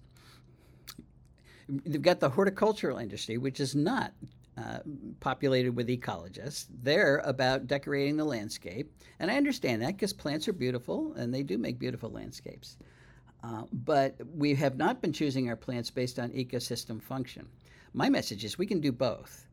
They've 1.67 2.01
got 2.01 2.19
the 2.19 2.29
horticultural 2.29 2.97
industry, 2.97 3.37
which 3.37 3.59
is 3.59 3.75
not 3.75 4.13
uh, 4.61 4.79
populated 5.19 5.75
with 5.75 5.87
ecologists. 5.87 6.67
They're 6.83 7.17
about 7.19 7.67
decorating 7.67 8.17
the 8.17 8.25
landscape. 8.25 8.91
And 9.19 9.31
I 9.31 9.37
understand 9.37 9.81
that 9.81 9.93
because 9.93 10.13
plants 10.13 10.47
are 10.47 10.53
beautiful 10.53 11.13
and 11.13 11.33
they 11.33 11.43
do 11.43 11.57
make 11.57 11.79
beautiful 11.79 12.09
landscapes. 12.09 12.77
Uh, 13.43 13.63
but 13.71 14.15
we 14.35 14.53
have 14.55 14.77
not 14.77 15.01
been 15.01 15.13
choosing 15.13 15.49
our 15.49 15.55
plants 15.55 15.89
based 15.89 16.19
on 16.19 16.29
ecosystem 16.29 17.01
function. 17.01 17.47
My 17.93 18.09
message 18.09 18.43
is 18.43 18.57
we 18.57 18.67
can 18.67 18.79
do 18.79 18.91
both. 18.91 19.45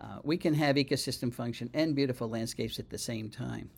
Uh, 0.00 0.18
we 0.22 0.36
can 0.36 0.54
have 0.54 0.76
ecosystem 0.76 1.32
function 1.32 1.70
and 1.74 1.94
beautiful 1.94 2.28
landscapes 2.28 2.78
at 2.78 2.90
the 2.90 2.98
same 2.98 3.30
time. 3.30 3.70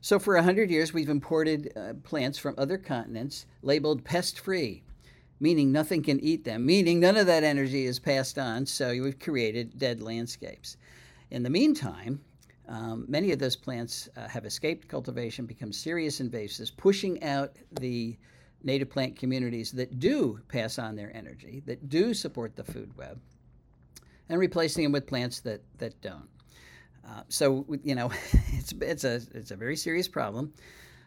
So, 0.00 0.18
for 0.18 0.34
100 0.34 0.70
years, 0.70 0.92
we've 0.92 1.08
imported 1.08 1.72
uh, 1.76 1.94
plants 2.04 2.38
from 2.38 2.54
other 2.58 2.78
continents 2.78 3.46
labeled 3.62 4.04
pest 4.04 4.38
free. 4.38 4.82
Meaning 5.40 5.72
nothing 5.72 6.02
can 6.02 6.20
eat 6.20 6.44
them, 6.44 6.64
meaning 6.64 7.00
none 7.00 7.16
of 7.16 7.26
that 7.26 7.44
energy 7.44 7.84
is 7.84 7.98
passed 7.98 8.38
on, 8.38 8.66
so 8.66 8.90
we've 8.90 9.18
created 9.18 9.78
dead 9.78 10.02
landscapes. 10.02 10.76
In 11.30 11.42
the 11.42 11.50
meantime, 11.50 12.20
um, 12.68 13.04
many 13.08 13.32
of 13.32 13.38
those 13.38 13.56
plants 13.56 14.08
uh, 14.16 14.26
have 14.28 14.44
escaped 14.44 14.88
cultivation, 14.88 15.46
become 15.46 15.72
serious 15.72 16.20
invasives, 16.20 16.76
pushing 16.76 17.22
out 17.22 17.56
the 17.80 18.16
native 18.64 18.90
plant 18.90 19.16
communities 19.16 19.70
that 19.72 20.00
do 20.00 20.40
pass 20.48 20.78
on 20.78 20.96
their 20.96 21.14
energy, 21.14 21.62
that 21.66 21.88
do 21.88 22.12
support 22.12 22.56
the 22.56 22.64
food 22.64 22.96
web, 22.96 23.20
and 24.28 24.40
replacing 24.40 24.82
them 24.82 24.92
with 24.92 25.06
plants 25.06 25.40
that, 25.40 25.62
that 25.78 26.00
don't. 26.00 26.28
Uh, 27.06 27.22
so, 27.28 27.64
you 27.84 27.94
know, 27.94 28.10
it's, 28.52 28.72
it's, 28.80 29.04
a, 29.04 29.20
it's 29.34 29.52
a 29.52 29.56
very 29.56 29.76
serious 29.76 30.08
problem. 30.08 30.52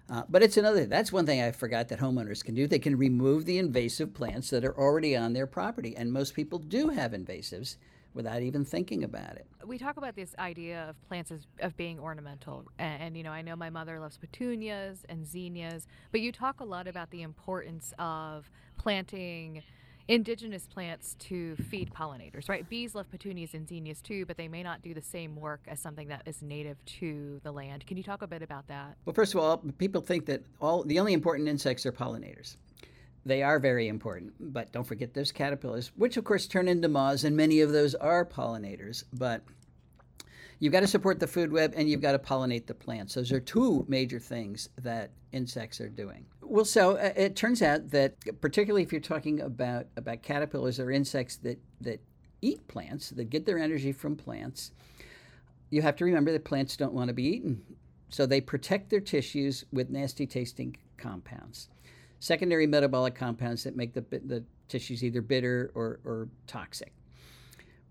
Uh, 0.09 0.23
but 0.27 0.41
it's 0.41 0.57
another, 0.57 0.85
that's 0.85 1.11
one 1.11 1.25
thing 1.25 1.41
I 1.41 1.51
forgot 1.51 1.87
that 1.89 1.99
homeowners 1.99 2.43
can 2.43 2.55
do. 2.55 2.67
They 2.67 2.79
can 2.79 2.97
remove 2.97 3.45
the 3.45 3.59
invasive 3.59 4.13
plants 4.13 4.49
that 4.49 4.65
are 4.65 4.77
already 4.77 5.15
on 5.15 5.33
their 5.33 5.45
property. 5.45 5.95
And 5.95 6.11
most 6.11 6.33
people 6.33 6.57
do 6.57 6.89
have 6.89 7.11
invasives 7.11 7.75
without 8.13 8.41
even 8.41 8.65
thinking 8.65 9.03
about 9.03 9.35
it. 9.35 9.45
We 9.65 9.77
talk 9.77 9.97
about 9.97 10.15
this 10.15 10.33
idea 10.39 10.89
of 10.89 11.07
plants 11.07 11.31
as 11.31 11.45
of 11.61 11.77
being 11.77 11.99
ornamental, 11.99 12.65
and, 12.79 13.01
and, 13.01 13.17
you 13.17 13.23
know 13.23 13.31
I 13.31 13.43
know 13.43 13.55
my 13.55 13.69
mother 13.69 13.99
loves 13.99 14.17
petunias 14.17 15.05
and 15.07 15.27
zinnias, 15.27 15.87
but 16.11 16.21
you 16.21 16.31
talk 16.31 16.59
a 16.59 16.65
lot 16.65 16.87
about 16.87 17.11
the 17.11 17.21
importance 17.21 17.93
of 17.99 18.49
planting 18.77 19.61
indigenous 20.09 20.65
plants 20.65 21.13
to 21.19 21.55
feed 21.55 21.91
pollinators, 21.91 22.49
right? 22.49 22.67
Bees 22.67 22.95
love 22.95 23.09
petunias 23.11 23.53
and 23.53 23.67
zinnias 23.67 24.01
too, 24.01 24.25
but 24.25 24.37
they 24.37 24.47
may 24.47 24.63
not 24.63 24.81
do 24.81 24.95
the 24.95 25.01
same 25.01 25.35
work 25.35 25.61
as 25.67 25.79
something 25.79 26.07
that 26.07 26.23
is 26.25 26.41
native 26.41 26.83
to 26.85 27.39
the 27.43 27.51
land. 27.51 27.85
Can 27.85 27.95
you 27.95 28.01
talk 28.01 28.23
a 28.23 28.27
bit 28.27 28.41
about 28.41 28.67
that? 28.67 28.97
Well, 29.05 29.13
first 29.13 29.35
of 29.35 29.39
all, 29.39 29.57
people 29.77 30.01
think 30.01 30.25
that 30.25 30.41
all 30.59 30.83
the 30.83 30.99
only 30.99 31.13
important 31.13 31.47
insects 31.47 31.85
are 31.85 31.91
pollinators. 31.91 32.57
They 33.23 33.43
are 33.43 33.59
very 33.59 33.87
important, 33.87 34.33
but 34.39 34.71
don't 34.71 34.83
forget 34.83 35.13
those 35.13 35.31
caterpillars, 35.31 35.91
which 35.95 36.17
of 36.17 36.23
course 36.23 36.47
turn 36.47 36.67
into 36.67 36.87
moths, 36.87 37.23
and 37.23 37.37
many 37.37 37.61
of 37.61 37.71
those 37.71 37.93
are 37.93 38.25
pollinators. 38.25 39.03
But 39.13 39.43
you've 40.59 40.73
got 40.73 40.81
to 40.81 40.87
support 40.87 41.19
the 41.19 41.27
food 41.27 41.51
web 41.51 41.73
and 41.75 41.89
you've 41.89 42.01
got 42.01 42.11
to 42.11 42.19
pollinate 42.19 42.67
the 42.67 42.73
plants. 42.73 43.15
Those 43.15 43.31
are 43.31 43.39
two 43.39 43.85
major 43.87 44.19
things 44.19 44.69
that 44.81 45.11
insects 45.31 45.81
are 45.81 45.89
doing. 45.89 46.25
Well, 46.41 46.65
so 46.65 46.97
uh, 46.97 47.13
it 47.15 47.35
turns 47.35 47.61
out 47.61 47.89
that 47.91 48.15
particularly 48.41 48.83
if 48.83 48.91
you're 48.91 49.01
talking 49.01 49.41
about 49.41 49.87
about 49.95 50.21
caterpillars 50.23 50.79
or 50.79 50.91
insects 50.91 51.37
that 51.37 51.59
that 51.81 52.01
eat 52.41 52.67
plants, 52.67 53.09
that 53.11 53.29
get 53.29 53.45
their 53.45 53.59
energy 53.59 53.91
from 53.91 54.15
plants, 54.15 54.71
you 55.69 55.81
have 55.81 55.95
to 55.97 56.05
remember 56.05 56.31
that 56.31 56.45
plants 56.45 56.77
don't 56.77 56.93
want 56.93 57.09
to 57.09 57.13
be 57.13 57.23
eaten. 57.23 57.61
So 58.09 58.25
they 58.25 58.41
protect 58.41 58.89
their 58.89 58.99
tissues 58.99 59.65
with 59.71 59.89
nasty 59.89 60.25
tasting 60.25 60.75
compounds. 60.97 61.69
Secondary 62.19 62.65
metabolic 62.65 63.15
compounds 63.15 63.63
that 63.63 63.75
make 63.75 63.93
the, 63.93 64.01
the 64.25 64.43
tissues 64.67 65.03
either 65.03 65.21
bitter 65.21 65.71
or, 65.75 65.99
or 66.03 66.29
toxic. 66.47 66.93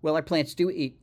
Well, 0.03 0.17
our 0.17 0.23
plants 0.23 0.55
do 0.55 0.71
eat, 0.71 0.99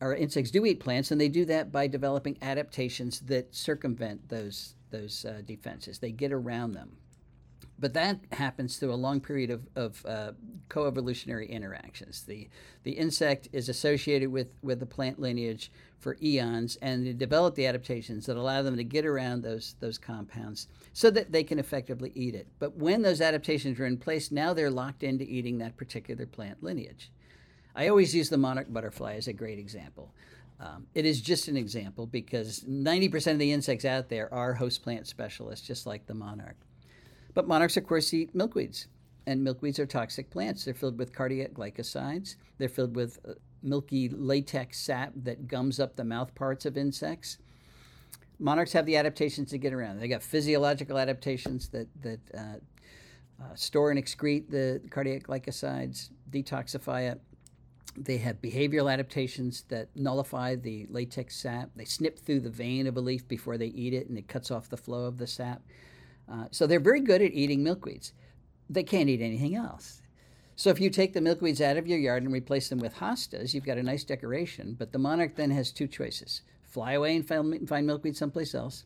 our 0.00 0.14
insects 0.14 0.50
do 0.50 0.64
eat 0.64 0.80
plants, 0.80 1.10
and 1.10 1.20
they 1.20 1.28
do 1.28 1.44
that 1.46 1.72
by 1.72 1.86
developing 1.86 2.38
adaptations 2.42 3.20
that 3.20 3.54
circumvent 3.54 4.28
those 4.28 4.74
those 4.90 5.24
uh, 5.24 5.42
defenses. 5.44 5.98
They 5.98 6.12
get 6.12 6.32
around 6.32 6.72
them. 6.72 6.96
But 7.80 7.94
that 7.94 8.18
happens 8.32 8.76
through 8.76 8.92
a 8.92 8.96
long 8.96 9.20
period 9.20 9.50
of, 9.50 9.68
of 9.76 10.04
uh, 10.04 10.32
coevolutionary 10.68 11.48
interactions. 11.48 12.22
The, 12.22 12.48
the 12.82 12.92
insect 12.92 13.48
is 13.52 13.68
associated 13.68 14.32
with, 14.32 14.48
with 14.62 14.80
the 14.80 14.86
plant 14.86 15.20
lineage 15.20 15.70
for 15.98 16.16
eons, 16.20 16.76
and 16.82 17.06
they 17.06 17.12
develop 17.12 17.54
the 17.54 17.66
adaptations 17.66 18.26
that 18.26 18.36
allow 18.36 18.62
them 18.62 18.76
to 18.76 18.84
get 18.84 19.06
around 19.06 19.42
those, 19.42 19.76
those 19.78 19.96
compounds 19.96 20.66
so 20.92 21.10
that 21.10 21.30
they 21.30 21.44
can 21.44 21.60
effectively 21.60 22.10
eat 22.16 22.34
it. 22.34 22.48
But 22.58 22.76
when 22.76 23.02
those 23.02 23.20
adaptations 23.20 23.78
are 23.78 23.86
in 23.86 23.98
place, 23.98 24.32
now 24.32 24.52
they're 24.52 24.70
locked 24.70 25.04
into 25.04 25.24
eating 25.24 25.58
that 25.58 25.76
particular 25.76 26.26
plant 26.26 26.62
lineage. 26.62 27.12
I 27.74 27.88
always 27.88 28.14
use 28.14 28.28
the 28.28 28.38
monarch 28.38 28.72
butterfly 28.72 29.14
as 29.14 29.28
a 29.28 29.32
great 29.32 29.58
example. 29.58 30.12
Um, 30.60 30.86
it 30.94 31.04
is 31.04 31.20
just 31.20 31.48
an 31.48 31.56
example 31.56 32.06
because 32.06 32.64
90% 32.68 33.32
of 33.32 33.38
the 33.38 33.52
insects 33.52 33.84
out 33.84 34.08
there 34.08 34.32
are 34.34 34.54
host 34.54 34.82
plant 34.82 35.06
specialists, 35.06 35.66
just 35.66 35.86
like 35.86 36.06
the 36.06 36.14
monarch. 36.14 36.56
But 37.34 37.46
monarchs, 37.46 37.76
of 37.76 37.86
course, 37.86 38.12
eat 38.12 38.36
milkweeds, 38.36 38.86
and 39.26 39.46
milkweeds 39.46 39.78
are 39.78 39.86
toxic 39.86 40.30
plants. 40.30 40.64
They're 40.64 40.74
filled 40.74 40.98
with 40.98 41.14
cardiac 41.14 41.52
glycosides, 41.52 42.34
they're 42.58 42.68
filled 42.68 42.96
with 42.96 43.20
uh, 43.28 43.34
milky 43.62 44.08
latex 44.08 44.80
sap 44.80 45.12
that 45.16 45.46
gums 45.46 45.78
up 45.78 45.96
the 45.96 46.04
mouth 46.04 46.34
parts 46.34 46.66
of 46.66 46.76
insects. 46.76 47.38
Monarchs 48.40 48.72
have 48.72 48.86
the 48.86 48.96
adaptations 48.96 49.50
to 49.50 49.58
get 49.58 49.72
around. 49.72 50.00
They 50.00 50.08
got 50.08 50.22
physiological 50.22 50.96
adaptations 50.96 51.68
that, 51.68 51.88
that 52.02 52.20
uh, 52.36 53.42
uh, 53.42 53.54
store 53.54 53.90
and 53.90 54.02
excrete 54.02 54.48
the 54.48 54.80
cardiac 54.90 55.24
glycosides, 55.24 56.10
detoxify 56.30 57.12
it 57.12 57.20
they 58.04 58.18
have 58.18 58.42
behavioral 58.42 58.92
adaptations 58.92 59.64
that 59.68 59.88
nullify 59.94 60.54
the 60.54 60.86
latex 60.88 61.36
sap. 61.36 61.70
They 61.76 61.84
snip 61.84 62.18
through 62.18 62.40
the 62.40 62.50
vein 62.50 62.86
of 62.86 62.96
a 62.96 63.00
leaf 63.00 63.26
before 63.28 63.58
they 63.58 63.66
eat 63.66 63.94
it, 63.94 64.08
and 64.08 64.18
it 64.18 64.28
cuts 64.28 64.50
off 64.50 64.68
the 64.68 64.76
flow 64.76 65.04
of 65.04 65.18
the 65.18 65.26
sap. 65.26 65.62
Uh, 66.30 66.46
so 66.50 66.66
they're 66.66 66.80
very 66.80 67.00
good 67.00 67.22
at 67.22 67.32
eating 67.32 67.60
milkweeds. 67.60 68.12
They 68.68 68.82
can't 68.82 69.08
eat 69.08 69.22
anything 69.22 69.54
else. 69.54 70.02
So 70.56 70.70
if 70.70 70.80
you 70.80 70.90
take 70.90 71.12
the 71.12 71.20
milkweeds 71.20 71.60
out 71.60 71.76
of 71.76 71.86
your 71.86 71.98
yard 71.98 72.24
and 72.24 72.32
replace 72.32 72.68
them 72.68 72.80
with 72.80 72.96
hostas, 72.96 73.54
you've 73.54 73.64
got 73.64 73.78
a 73.78 73.82
nice 73.82 74.04
decoration. 74.04 74.74
But 74.78 74.92
the 74.92 74.98
monarch 74.98 75.36
then 75.36 75.50
has 75.52 75.70
two 75.70 75.86
choices: 75.86 76.42
fly 76.62 76.92
away 76.92 77.16
and 77.16 77.26
find, 77.26 77.68
find 77.68 77.86
milkweed 77.86 78.16
someplace 78.16 78.54
else, 78.54 78.84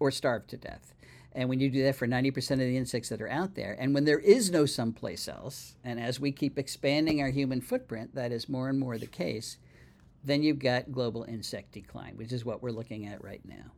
or 0.00 0.10
starve 0.10 0.46
to 0.48 0.56
death. 0.56 0.94
And 1.34 1.48
when 1.48 1.60
you 1.60 1.70
do 1.70 1.82
that 1.84 1.96
for 1.96 2.06
90% 2.06 2.52
of 2.52 2.58
the 2.58 2.76
insects 2.76 3.08
that 3.08 3.22
are 3.22 3.28
out 3.28 3.54
there, 3.54 3.76
and 3.78 3.94
when 3.94 4.04
there 4.04 4.18
is 4.18 4.50
no 4.50 4.66
someplace 4.66 5.28
else, 5.28 5.76
and 5.82 5.98
as 5.98 6.20
we 6.20 6.30
keep 6.30 6.58
expanding 6.58 7.20
our 7.20 7.30
human 7.30 7.60
footprint, 7.60 8.14
that 8.14 8.32
is 8.32 8.48
more 8.48 8.68
and 8.68 8.78
more 8.78 8.98
the 8.98 9.06
case, 9.06 9.56
then 10.22 10.42
you've 10.42 10.58
got 10.58 10.92
global 10.92 11.24
insect 11.24 11.72
decline, 11.72 12.16
which 12.16 12.32
is 12.32 12.44
what 12.44 12.62
we're 12.62 12.70
looking 12.70 13.06
at 13.06 13.24
right 13.24 13.42
now. 13.44 13.72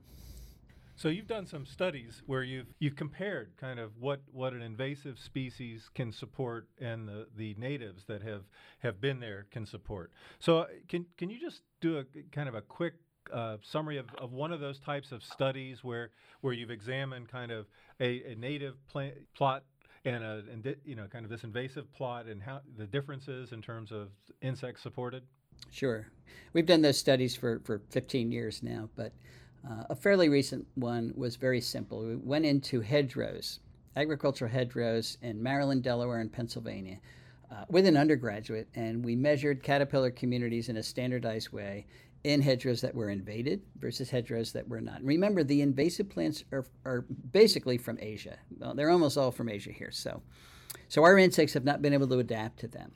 So 0.97 1.09
you've 1.09 1.27
done 1.27 1.47
some 1.47 1.67
studies 1.67 2.23
where 2.27 2.45
you've 2.45 2.69
you've 2.79 2.95
compared 2.95 3.57
kind 3.57 3.81
of 3.81 3.91
what, 3.99 4.21
what 4.33 4.53
an 4.53 4.63
invasive 4.63 5.19
species 5.19 5.91
can 5.93 6.13
support 6.13 6.69
and 6.81 7.09
the, 7.09 7.27
the 7.37 7.57
natives 7.59 8.05
that 8.05 8.23
have, 8.23 8.43
have 8.79 9.01
been 9.01 9.19
there 9.19 9.47
can 9.51 9.67
support. 9.67 10.13
So 10.39 10.59
uh, 10.61 10.67
can 10.89 11.07
can 11.17 11.31
you 11.31 11.41
just 11.41 11.63
do 11.81 11.99
a 11.99 12.05
kind 12.31 12.49
of 12.49 12.55
a 12.55 12.61
quick 12.61 12.95
uh, 13.33 13.57
summary 13.63 13.99
of, 13.99 14.07
of 14.19 14.33
one 14.33 14.53
of 14.53 14.61
those 14.61 14.79
types 14.79 15.13
of 15.13 15.23
studies 15.23 15.83
where 15.83 16.11
where 16.41 16.53
you've 16.53 16.71
examined 16.71 17.29
kind 17.29 17.51
of 17.51 17.67
a, 18.01 18.33
a 18.33 18.35
native 18.35 18.75
plant, 18.89 19.15
plot 19.35 19.65
and 20.05 20.23
a 20.23 20.43
and 20.53 20.77
you 20.85 20.95
know 20.95 21.07
kind 21.07 21.25
of 21.25 21.31
this 21.31 21.45
invasive 21.45 21.91
plot 21.95 22.27
and 22.27 22.43
how 22.43 22.61
the 22.77 22.87
differences 22.87 23.53
in 23.53 23.63
terms 23.63 23.93
of 23.93 24.09
insects 24.43 24.83
supported? 24.83 25.23
Sure, 25.71 26.09
we've 26.53 26.67
done 26.67 26.83
those 26.83 26.99
studies 26.99 27.35
for 27.35 27.61
for 27.65 27.81
15 27.91 28.31
years 28.31 28.63
now, 28.63 28.89
but 28.97 29.13
uh, 29.69 29.85
a 29.91 29.97
fairly 29.97 30.29
recent 30.29 30.67
one 30.75 31.13
was 31.17 31.37
very 31.37 31.61
simple. 31.61 32.05
We 32.05 32.17
went 32.17 32.45
into 32.45 32.81
hedgerows, 32.81 33.61
agricultural 33.97 34.51
hedgerows 34.51 35.17
in 35.23 35.43
Maryland, 35.43 35.83
Delaware, 35.83 36.21
and 36.21 36.33
Pennsylvania. 36.33 36.99
Uh, 37.55 37.65
with 37.69 37.87
an 37.87 37.97
undergraduate, 37.97 38.69
and 38.75 39.05
we 39.05 39.15
measured 39.15 39.63
caterpillar 39.63 40.11
communities 40.11 40.69
in 40.69 40.77
a 40.79 40.83
standardized 40.83 41.53
way 41.53 41.87
in 42.25 42.41
hedgerows 42.41 42.81
that 42.81 42.95
were 42.95 43.11
invaded 43.11 43.63
versus 43.79 44.11
hedgerows 44.11 44.53
that 44.53 44.67
were 44.67 44.81
not. 44.81 44.99
And 44.99 45.07
remember, 45.07 45.45
the 45.45 45.61
invasive 45.61 46.09
plants 46.09 46.43
are, 46.51 46.65
are 46.85 47.03
basically 47.33 47.77
from 47.77 47.99
Asia. 48.01 48.39
Well, 48.59 48.75
they're 48.75 48.91
almost 48.91 49.17
all 49.17 49.31
from 49.31 49.49
Asia 49.49 49.71
here. 49.71 49.91
So, 49.93 50.23
so 50.89 51.05
our 51.05 51.19
insects 51.19 51.53
have 51.55 51.65
not 51.65 51.83
been 51.83 51.93
able 51.93 52.09
to 52.09 52.19
adapt 52.19 52.59
to 52.61 52.69
them. 52.69 52.91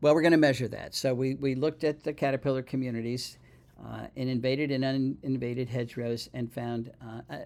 Well, 0.00 0.14
we're 0.14 0.22
going 0.22 0.32
to 0.32 0.38
measure 0.38 0.68
that. 0.68 0.94
So 0.94 1.14
we, 1.14 1.34
we 1.34 1.54
looked 1.54 1.84
at 1.84 2.02
the 2.02 2.14
caterpillar 2.14 2.62
communities 2.62 3.38
uh, 3.86 4.06
in 4.16 4.28
invaded 4.28 4.70
and 4.70 4.82
uninvaded 4.82 5.68
hedgerows 5.68 6.28
and 6.32 6.52
found 6.52 6.90
uh, 7.02 7.20
uh, 7.30 7.38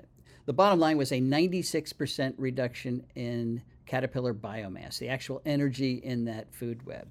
the 0.47 0.53
bottom 0.53 0.79
line 0.79 0.97
was 0.97 1.11
a 1.13 1.21
96% 1.21 2.35
reduction 2.39 3.05
in 3.15 3.63
caterpillar 3.87 4.35
biomass, 4.35 4.99
the 4.99 5.09
actual 5.09 5.43
energy 5.45 5.95
in 5.95 6.25
that 6.25 6.53
food 6.53 6.85
web 6.87 7.09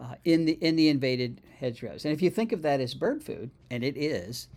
uh, 0.00 0.14
in 0.24 0.44
the 0.44 0.52
in 0.60 0.76
the 0.76 0.88
invaded 0.88 1.40
hedgerows. 1.58 2.04
And 2.04 2.12
if 2.12 2.22
you 2.22 2.30
think 2.30 2.52
of 2.52 2.62
that 2.62 2.80
as 2.80 2.94
bird 2.94 3.22
food, 3.22 3.50
and 3.70 3.82
it 3.82 3.96
is, 3.96 4.48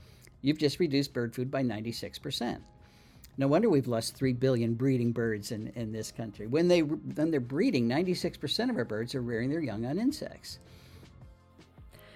you've 0.42 0.58
just 0.58 0.80
reduced 0.80 1.14
bird 1.14 1.34
food 1.34 1.50
by 1.50 1.64
96%. 1.64 2.60
No 3.38 3.48
wonder 3.48 3.70
we've 3.70 3.88
lost 3.88 4.16
3 4.16 4.34
billion 4.34 4.74
breeding 4.74 5.14
birds 5.14 5.52
in, 5.52 5.72
in 5.76 5.92
this 5.94 6.12
country. 6.12 6.48
When, 6.48 6.68
they, 6.68 6.82
when 6.82 7.32
they're 7.32 7.40
breeding, 7.40 7.88
96% 7.88 8.70
of 8.70 8.78
our 8.78 8.86
birds 8.86 9.16
are 9.16 9.22
rearing 9.22 9.50
their 9.50 9.62
young 9.62 9.86
on 9.86 9.98
insects. 9.98 10.60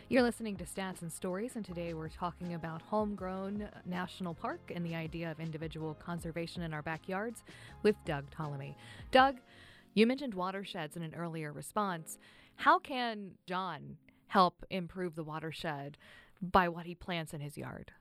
You're 0.07 0.21
listening 0.21 0.55
to 0.57 0.65
Stats 0.65 1.01
and 1.01 1.11
Stories, 1.11 1.55
and 1.55 1.65
today 1.65 1.95
we're 1.95 2.09
talking 2.09 2.53
about 2.53 2.83
Homegrown 2.83 3.67
National 3.87 4.35
Park 4.35 4.71
and 4.73 4.85
the 4.85 4.93
idea 4.93 5.31
of 5.31 5.39
individual 5.39 5.95
conservation 5.95 6.61
in 6.61 6.75
our 6.75 6.83
backyards 6.83 7.41
with 7.81 7.95
Doug 8.05 8.25
Tallamy. 8.29 8.75
Doug, 9.09 9.37
you 9.95 10.05
mentioned 10.05 10.35
watersheds 10.35 10.95
in 10.95 11.01
an 11.01 11.15
earlier 11.15 11.51
response. 11.51 12.19
How 12.55 12.77
can 12.77 13.31
John 13.47 13.97
help 14.27 14.63
improve 14.69 15.15
the 15.15 15.23
watershed 15.23 15.97
by 16.39 16.69
what 16.69 16.85
he 16.85 16.93
plants 16.93 17.33
in 17.33 17.41
his 17.41 17.57
yard? 17.57 17.91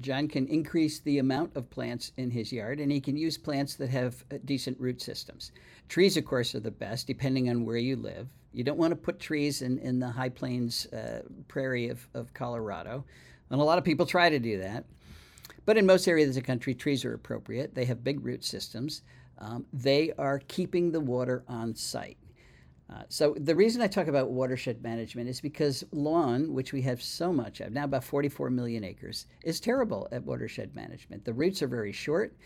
John 0.00 0.28
can 0.28 0.46
increase 0.48 1.00
the 1.00 1.18
amount 1.18 1.54
of 1.54 1.68
plants 1.68 2.12
in 2.16 2.30
his 2.30 2.50
yard, 2.50 2.80
and 2.80 2.90
he 2.90 2.98
can 2.98 3.18
use 3.18 3.36
plants 3.36 3.74
that 3.74 3.90
have 3.90 4.24
uh, 4.32 4.38
decent 4.46 4.80
root 4.80 5.02
systems. 5.02 5.52
Trees, 5.90 6.16
of 6.16 6.24
course, 6.24 6.54
are 6.54 6.60
the 6.60 6.70
best, 6.70 7.06
depending 7.06 7.50
on 7.50 7.66
where 7.66 7.76
you 7.76 7.96
live. 7.96 8.30
You 8.52 8.64
don't 8.64 8.78
want 8.78 8.92
to 8.92 8.96
put 8.96 9.18
trees 9.18 9.62
in, 9.62 9.78
in 9.78 9.98
the 9.98 10.08
high 10.08 10.28
plains 10.28 10.86
uh, 10.86 11.22
prairie 11.48 11.88
of, 11.88 12.06
of 12.14 12.32
Colorado, 12.34 13.04
and 13.50 13.60
a 13.60 13.64
lot 13.64 13.78
of 13.78 13.84
people 13.84 14.06
try 14.06 14.28
to 14.28 14.38
do 14.38 14.58
that. 14.58 14.84
But 15.64 15.78
in 15.78 15.86
most 15.86 16.08
areas 16.08 16.30
of 16.30 16.34
the 16.34 16.46
country, 16.46 16.74
trees 16.74 17.04
are 17.04 17.14
appropriate. 17.14 17.74
They 17.74 17.84
have 17.84 18.02
big 18.02 18.24
root 18.24 18.44
systems. 18.44 19.02
Um, 19.38 19.64
they 19.72 20.12
are 20.18 20.40
keeping 20.48 20.90
the 20.90 21.00
water 21.00 21.44
on 21.48 21.74
site. 21.74 22.18
Uh, 22.90 23.02
so 23.08 23.34
the 23.38 23.54
reason 23.54 23.80
I 23.80 23.86
talk 23.86 24.08
about 24.08 24.30
watershed 24.30 24.82
management 24.82 25.28
is 25.28 25.40
because 25.40 25.84
lawn, 25.92 26.52
which 26.52 26.72
we 26.72 26.82
have 26.82 27.02
so 27.02 27.32
much 27.32 27.60
of, 27.60 27.72
now 27.72 27.84
about 27.84 28.04
44 28.04 28.50
million 28.50 28.84
acres, 28.84 29.26
is 29.44 29.60
terrible 29.60 30.08
at 30.12 30.24
watershed 30.24 30.74
management. 30.74 31.24
The 31.24 31.32
roots 31.32 31.62
are 31.62 31.68
very 31.68 31.92
short. 31.92 32.36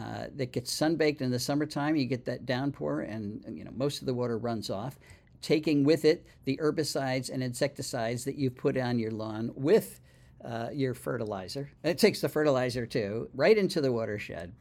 Uh, 0.00 0.26
that 0.36 0.52
gets 0.52 0.72
sunbaked 0.72 1.22
in 1.22 1.30
the 1.32 1.38
summertime. 1.40 1.96
You 1.96 2.04
get 2.04 2.24
that 2.26 2.46
downpour, 2.46 3.00
and 3.00 3.42
you 3.48 3.64
know 3.64 3.72
most 3.74 4.00
of 4.00 4.06
the 4.06 4.14
water 4.14 4.38
runs 4.38 4.70
off, 4.70 4.96
taking 5.42 5.84
with 5.84 6.04
it 6.04 6.26
the 6.44 6.58
herbicides 6.62 7.30
and 7.30 7.42
insecticides 7.42 8.24
that 8.24 8.36
you've 8.36 8.56
put 8.56 8.76
on 8.76 8.98
your 8.98 9.10
lawn 9.10 9.50
with 9.54 10.00
uh, 10.44 10.68
your 10.72 10.94
fertilizer. 10.94 11.70
And 11.82 11.90
it 11.90 11.98
takes 11.98 12.20
the 12.20 12.28
fertilizer 12.28 12.86
too 12.86 13.28
right 13.34 13.56
into 13.56 13.80
the 13.80 13.92
watershed. 13.92 14.52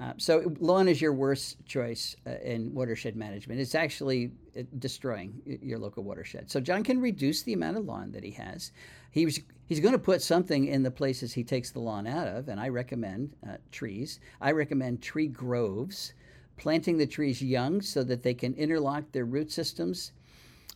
Uh, 0.00 0.14
so 0.16 0.54
lawn 0.60 0.88
is 0.88 1.00
your 1.00 1.12
worst 1.12 1.58
choice 1.66 2.16
uh, 2.26 2.30
in 2.42 2.72
watershed 2.72 3.16
management. 3.16 3.60
It's 3.60 3.74
actually 3.74 4.32
uh, 4.58 4.62
destroying 4.78 5.34
your 5.44 5.78
local 5.78 6.04
watershed. 6.04 6.50
So 6.50 6.58
John 6.58 6.82
can 6.82 7.00
reduce 7.00 7.42
the 7.42 7.52
amount 7.52 7.76
of 7.76 7.84
lawn 7.84 8.10
that 8.12 8.24
he 8.24 8.30
has. 8.30 8.72
He 9.10 9.26
was, 9.26 9.40
he's 9.66 9.80
going 9.80 9.92
to 9.92 9.98
put 9.98 10.22
something 10.22 10.66
in 10.66 10.82
the 10.82 10.90
places 10.90 11.34
he 11.34 11.44
takes 11.44 11.70
the 11.70 11.80
lawn 11.80 12.06
out 12.06 12.28
of, 12.28 12.48
and 12.48 12.58
I 12.58 12.68
recommend 12.68 13.34
uh, 13.46 13.56
trees. 13.72 14.20
I 14.40 14.52
recommend 14.52 15.02
tree 15.02 15.26
groves, 15.26 16.14
planting 16.60 16.96
the 16.96 17.06
trees 17.06 17.42
young 17.42 17.80
so 17.80 18.04
that 18.04 18.22
they 18.22 18.34
can 18.34 18.54
interlock 18.54 19.10
their 19.10 19.24
root 19.24 19.50
systems 19.50 20.12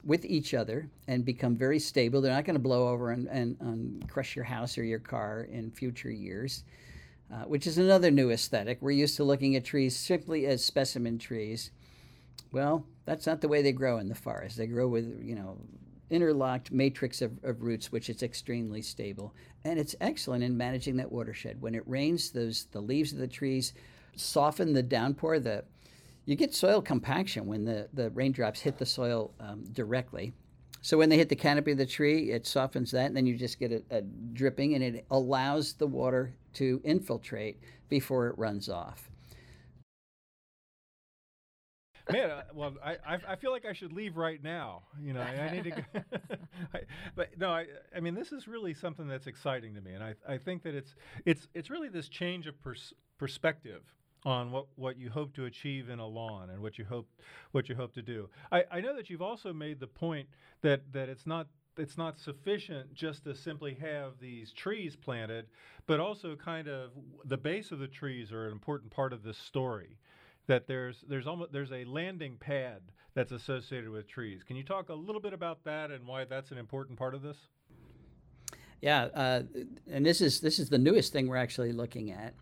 with 0.04 0.24
each 0.24 0.52
other 0.52 0.88
and 1.06 1.24
become 1.24 1.56
very 1.56 1.78
stable. 1.78 2.20
They're 2.20 2.32
not 2.32 2.44
going 2.44 2.56
to 2.56 2.60
blow 2.62 2.88
over 2.88 3.12
and, 3.12 3.28
and, 3.28 3.56
and 3.60 4.08
crush 4.08 4.34
your 4.34 4.44
house 4.44 4.76
or 4.76 4.82
your 4.82 4.98
car 4.98 5.46
in 5.50 5.70
future 5.70 6.10
years 6.10 6.64
uh, 7.32 7.44
which 7.44 7.66
is 7.66 7.78
another 7.78 8.10
new 8.10 8.30
aesthetic. 8.30 8.78
We're 8.80 8.92
used 8.92 9.16
to 9.16 9.24
looking 9.24 9.56
at 9.56 9.64
trees 9.64 9.96
simply 9.96 10.46
as 10.46 10.64
specimen 10.64 11.18
trees. 11.18 11.70
Well, 12.52 12.86
that's 13.06 13.26
not 13.26 13.40
the 13.40 13.48
way 13.48 13.62
they 13.62 13.72
grow 13.72 13.98
in 13.98 14.08
the 14.08 14.14
forest. 14.14 14.56
They 14.56 14.66
grow 14.66 14.86
with, 14.88 15.20
you 15.22 15.34
know, 15.34 15.56
interlocked 16.10 16.70
matrix 16.70 17.22
of, 17.22 17.32
of 17.42 17.62
roots, 17.62 17.90
which 17.90 18.10
is 18.10 18.22
extremely 18.22 18.82
stable. 18.82 19.34
And 19.64 19.78
it's 19.78 19.96
excellent 20.00 20.44
in 20.44 20.56
managing 20.56 20.96
that 20.98 21.10
watershed. 21.10 21.60
When 21.60 21.74
it 21.74 21.82
rains, 21.86 22.30
those 22.30 22.66
the 22.70 22.80
leaves 22.80 23.12
of 23.12 23.18
the 23.18 23.26
trees 23.26 23.72
soften 24.14 24.72
the 24.72 24.82
downpour. 24.82 25.40
The 25.40 25.64
you 26.26 26.36
get 26.36 26.54
soil 26.54 26.80
compaction 26.80 27.46
when 27.46 27.64
the, 27.64 27.88
the 27.92 28.10
raindrops 28.10 28.60
hit 28.60 28.78
the 28.78 28.86
soil 28.86 29.32
um, 29.40 29.64
directly. 29.72 30.32
So 30.80 30.98
when 30.98 31.08
they 31.08 31.16
hit 31.16 31.28
the 31.28 31.36
canopy 31.36 31.72
of 31.72 31.78
the 31.78 31.86
tree, 31.86 32.30
it 32.30 32.46
softens 32.46 32.90
that, 32.90 33.06
and 33.06 33.16
then 33.16 33.26
you 33.26 33.36
just 33.36 33.58
get 33.58 33.72
a, 33.72 33.82
a 33.90 34.02
dripping, 34.02 34.74
and 34.74 34.84
it 34.84 35.06
allows 35.10 35.74
the 35.74 35.86
water 35.86 36.34
to 36.54 36.80
infiltrate 36.84 37.58
before 37.88 38.28
it 38.28 38.38
runs 38.38 38.68
off. 38.68 39.10
Man, 42.12 42.30
uh, 42.30 42.42
well, 42.52 42.74
I, 42.84 42.98
I 43.26 43.36
feel 43.36 43.50
like 43.50 43.64
I 43.64 43.72
should 43.72 43.94
leave 43.94 44.18
right 44.18 44.42
now. 44.42 44.82
You 45.02 45.14
know, 45.14 45.22
I, 45.22 45.50
need 45.52 45.64
to. 45.64 45.70
Go 45.70 45.82
I, 46.74 46.80
but 47.16 47.30
no, 47.38 47.48
I 47.48 47.64
I 47.96 48.00
mean, 48.00 48.14
this 48.14 48.30
is 48.30 48.46
really 48.46 48.74
something 48.74 49.08
that's 49.08 49.26
exciting 49.26 49.74
to 49.74 49.80
me, 49.80 49.94
and 49.94 50.04
I 50.04 50.14
I 50.28 50.36
think 50.36 50.64
that 50.64 50.74
it's 50.74 50.94
it's 51.24 51.48
it's 51.54 51.70
really 51.70 51.88
this 51.88 52.10
change 52.10 52.46
of 52.46 52.60
pers- 52.62 52.92
perspective 53.16 53.80
on 54.24 54.50
what, 54.50 54.66
what 54.76 54.98
you 54.98 55.10
hope 55.10 55.34
to 55.34 55.44
achieve 55.44 55.90
in 55.90 55.98
a 55.98 56.06
lawn 56.06 56.50
and 56.50 56.62
what 56.62 56.78
you 56.78 56.84
hope 56.84 57.06
what 57.52 57.68
you 57.68 57.74
hope 57.74 57.92
to 57.94 58.02
do. 58.02 58.28
I, 58.50 58.64
I 58.70 58.80
know 58.80 58.96
that 58.96 59.10
you've 59.10 59.22
also 59.22 59.52
made 59.52 59.80
the 59.80 59.86
point 59.86 60.28
that, 60.62 60.80
that 60.92 61.08
it's 61.08 61.26
not 61.26 61.46
it's 61.76 61.98
not 61.98 62.18
sufficient 62.18 62.94
just 62.94 63.24
to 63.24 63.34
simply 63.34 63.74
have 63.74 64.12
these 64.20 64.52
trees 64.52 64.96
planted, 64.96 65.46
but 65.86 66.00
also 66.00 66.36
kind 66.36 66.68
of 66.68 66.90
the 67.24 67.36
base 67.36 67.72
of 67.72 67.80
the 67.80 67.88
trees 67.88 68.32
are 68.32 68.46
an 68.46 68.52
important 68.52 68.90
part 68.90 69.12
of 69.12 69.22
this 69.22 69.38
story. 69.38 69.98
That 70.46 70.66
there's 70.66 71.04
there's 71.08 71.26
almost 71.26 71.52
there's 71.52 71.72
a 71.72 71.84
landing 71.84 72.36
pad 72.38 72.82
that's 73.14 73.32
associated 73.32 73.90
with 73.90 74.06
trees. 74.06 74.42
Can 74.42 74.56
you 74.56 74.62
talk 74.62 74.88
a 74.88 74.94
little 74.94 75.20
bit 75.20 75.32
about 75.32 75.64
that 75.64 75.90
and 75.90 76.06
why 76.06 76.24
that's 76.24 76.50
an 76.50 76.58
important 76.58 76.98
part 76.98 77.14
of 77.14 77.22
this? 77.22 77.36
Yeah, 78.80 79.04
uh, 79.14 79.42
and 79.90 80.04
this 80.04 80.20
is 80.20 80.40
this 80.40 80.58
is 80.58 80.68
the 80.68 80.78
newest 80.78 81.12
thing 81.12 81.28
we're 81.28 81.36
actually 81.36 81.72
looking 81.72 82.10
at. 82.10 82.34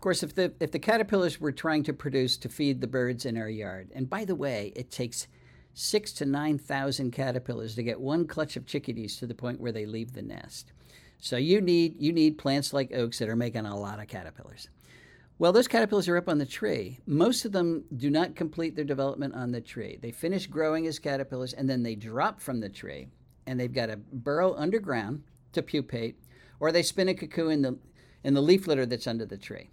Of 0.00 0.02
course, 0.02 0.22
if 0.22 0.34
the 0.34 0.54
if 0.60 0.70
the 0.70 0.78
caterpillars 0.78 1.42
were 1.42 1.52
trying 1.52 1.82
to 1.82 1.92
produce 1.92 2.38
to 2.38 2.48
feed 2.48 2.80
the 2.80 2.86
birds 2.86 3.26
in 3.26 3.36
our 3.36 3.50
yard, 3.50 3.90
and 3.94 4.08
by 4.08 4.24
the 4.24 4.34
way, 4.34 4.72
it 4.74 4.90
takes 4.90 5.28
six 5.74 6.10
to 6.12 6.24
nine 6.24 6.56
thousand 6.56 7.10
caterpillars 7.10 7.74
to 7.74 7.82
get 7.82 8.00
one 8.00 8.26
clutch 8.26 8.56
of 8.56 8.64
chickadees 8.64 9.18
to 9.18 9.26
the 9.26 9.34
point 9.34 9.60
where 9.60 9.72
they 9.72 9.84
leave 9.84 10.14
the 10.14 10.22
nest. 10.22 10.72
So 11.18 11.36
you 11.36 11.60
need 11.60 12.00
you 12.00 12.14
need 12.14 12.38
plants 12.38 12.72
like 12.72 12.94
oaks 12.94 13.18
that 13.18 13.28
are 13.28 13.36
making 13.36 13.66
a 13.66 13.78
lot 13.78 14.00
of 14.00 14.08
caterpillars. 14.08 14.70
Well, 15.38 15.52
those 15.52 15.68
caterpillars 15.68 16.08
are 16.08 16.16
up 16.16 16.30
on 16.30 16.38
the 16.38 16.46
tree. 16.46 17.00
Most 17.04 17.44
of 17.44 17.52
them 17.52 17.84
do 17.94 18.08
not 18.08 18.34
complete 18.34 18.76
their 18.76 18.86
development 18.86 19.34
on 19.34 19.52
the 19.52 19.60
tree. 19.60 19.98
They 20.00 20.12
finish 20.12 20.46
growing 20.46 20.86
as 20.86 20.98
caterpillars 20.98 21.52
and 21.52 21.68
then 21.68 21.82
they 21.82 21.94
drop 21.94 22.40
from 22.40 22.60
the 22.60 22.70
tree 22.70 23.08
and 23.46 23.60
they've 23.60 23.70
got 23.70 23.88
to 23.88 23.98
burrow 23.98 24.54
underground 24.54 25.24
to 25.52 25.60
pupate, 25.62 26.16
or 26.58 26.72
they 26.72 26.82
spin 26.82 27.10
a 27.10 27.14
cocoon 27.14 27.50
in 27.52 27.60
the 27.60 27.78
in 28.24 28.32
the 28.32 28.40
leaf 28.40 28.66
litter 28.66 28.86
that's 28.86 29.06
under 29.06 29.26
the 29.26 29.36
tree. 29.36 29.68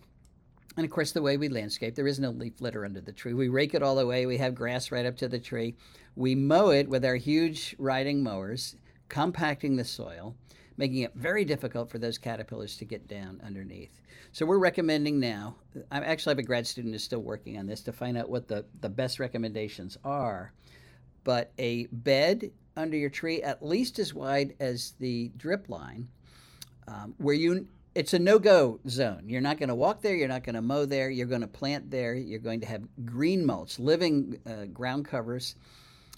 And 0.78 0.86
of 0.86 0.92
course, 0.92 1.12
the 1.12 1.24
way 1.24 1.38
we 1.38 1.50
landscape, 1.50 1.96
there 1.96 2.06
is 2.06 2.20
no 2.20 2.30
leaf 2.30 2.62
litter 2.62 2.86
under 2.86 3.02
the 3.02 3.12
tree. 3.12 3.34
We 3.34 3.50
rake 3.50 3.74
it 3.74 3.82
all 3.82 3.98
away. 3.98 4.28
We 4.28 4.38
have 4.38 4.54
grass 4.54 4.92
right 4.92 5.08
up 5.08 5.18
to 5.18 5.28
the 5.28 5.40
tree. 5.40 5.76
We 6.16 6.36
mow 6.36 6.70
it 6.70 6.88
with 6.88 7.04
our 7.04 7.16
huge 7.16 7.76
riding 7.80 8.22
mowers, 8.22 8.76
compacting 9.10 9.76
the 9.76 9.84
soil, 9.84 10.36
making 10.78 11.00
it 11.00 11.16
very 11.16 11.44
difficult 11.46 11.90
for 11.90 11.98
those 11.98 12.20
caterpillars 12.20 12.78
to 12.78 12.86
get 12.86 13.08
down 13.08 13.42
underneath. 13.44 14.02
So 14.32 14.46
we're 14.46 14.60
recommending 14.60 15.20
now, 15.20 15.56
I 15.92 15.98
actually 15.98 16.32
have 16.32 16.40
a 16.40 16.44
grad 16.44 16.68
student 16.68 16.94
who's 16.94 17.04
still 17.04 17.22
working 17.22 17.58
on 17.58 17.66
this 17.66 17.82
to 17.82 17.92
find 17.92 18.16
out 18.16 18.30
what 18.30 18.48
the, 18.48 18.64
the 18.82 18.90
best 18.90 19.20
recommendations 19.20 19.98
are. 20.04 20.54
But 21.24 21.54
a 21.58 21.88
bed 21.88 22.52
under 22.76 22.96
your 22.96 23.10
tree 23.10 23.42
at 23.42 23.66
least 23.66 23.98
as 23.98 24.14
wide 24.14 24.54
as 24.60 24.94
the 25.00 25.32
drip 25.38 25.70
line, 25.70 26.08
um, 26.88 27.16
where 27.18 27.34
you 27.34 27.68
it's 27.98 28.14
a 28.14 28.20
no-go 28.20 28.80
zone. 28.88 29.24
You're 29.26 29.42
not 29.42 29.58
going 29.58 29.70
to 29.70 29.76
walk 29.76 30.04
there. 30.04 30.14
You're 30.14 30.28
not 30.28 30.44
going 30.44 30.54
to 30.54 30.62
mow 30.62 30.86
there. 30.86 31.10
You're 31.10 31.26
going 31.26 31.42
to 31.42 31.48
plant 31.48 31.90
there. 31.90 32.14
You're 32.14 32.40
going 32.40 32.62
to 32.62 32.68
have 32.68 32.84
green 33.06 33.44
mulch, 33.44 33.80
living 33.80 34.40
uh, 34.46 34.66
ground 34.66 35.06
covers, 35.06 35.56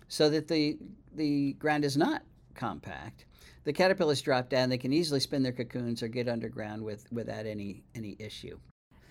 so 0.10 0.30
that 0.30 0.50
the 0.50 0.78
the 1.16 1.54
ground 1.54 1.86
is 1.86 1.96
not 1.96 2.24
compact. 2.54 3.26
The 3.64 3.72
caterpillars 3.72 4.22
drop 4.22 4.50
down. 4.50 4.68
They 4.68 4.78
can 4.78 4.92
easily 4.92 5.22
spin 5.22 5.42
their 5.42 5.54
cocoons 5.54 6.04
or 6.04 6.10
get 6.10 6.28
underground 6.28 6.84
with 6.84 7.06
without 7.14 7.46
any 7.46 7.84
any 7.96 8.18
issue. 8.20 8.60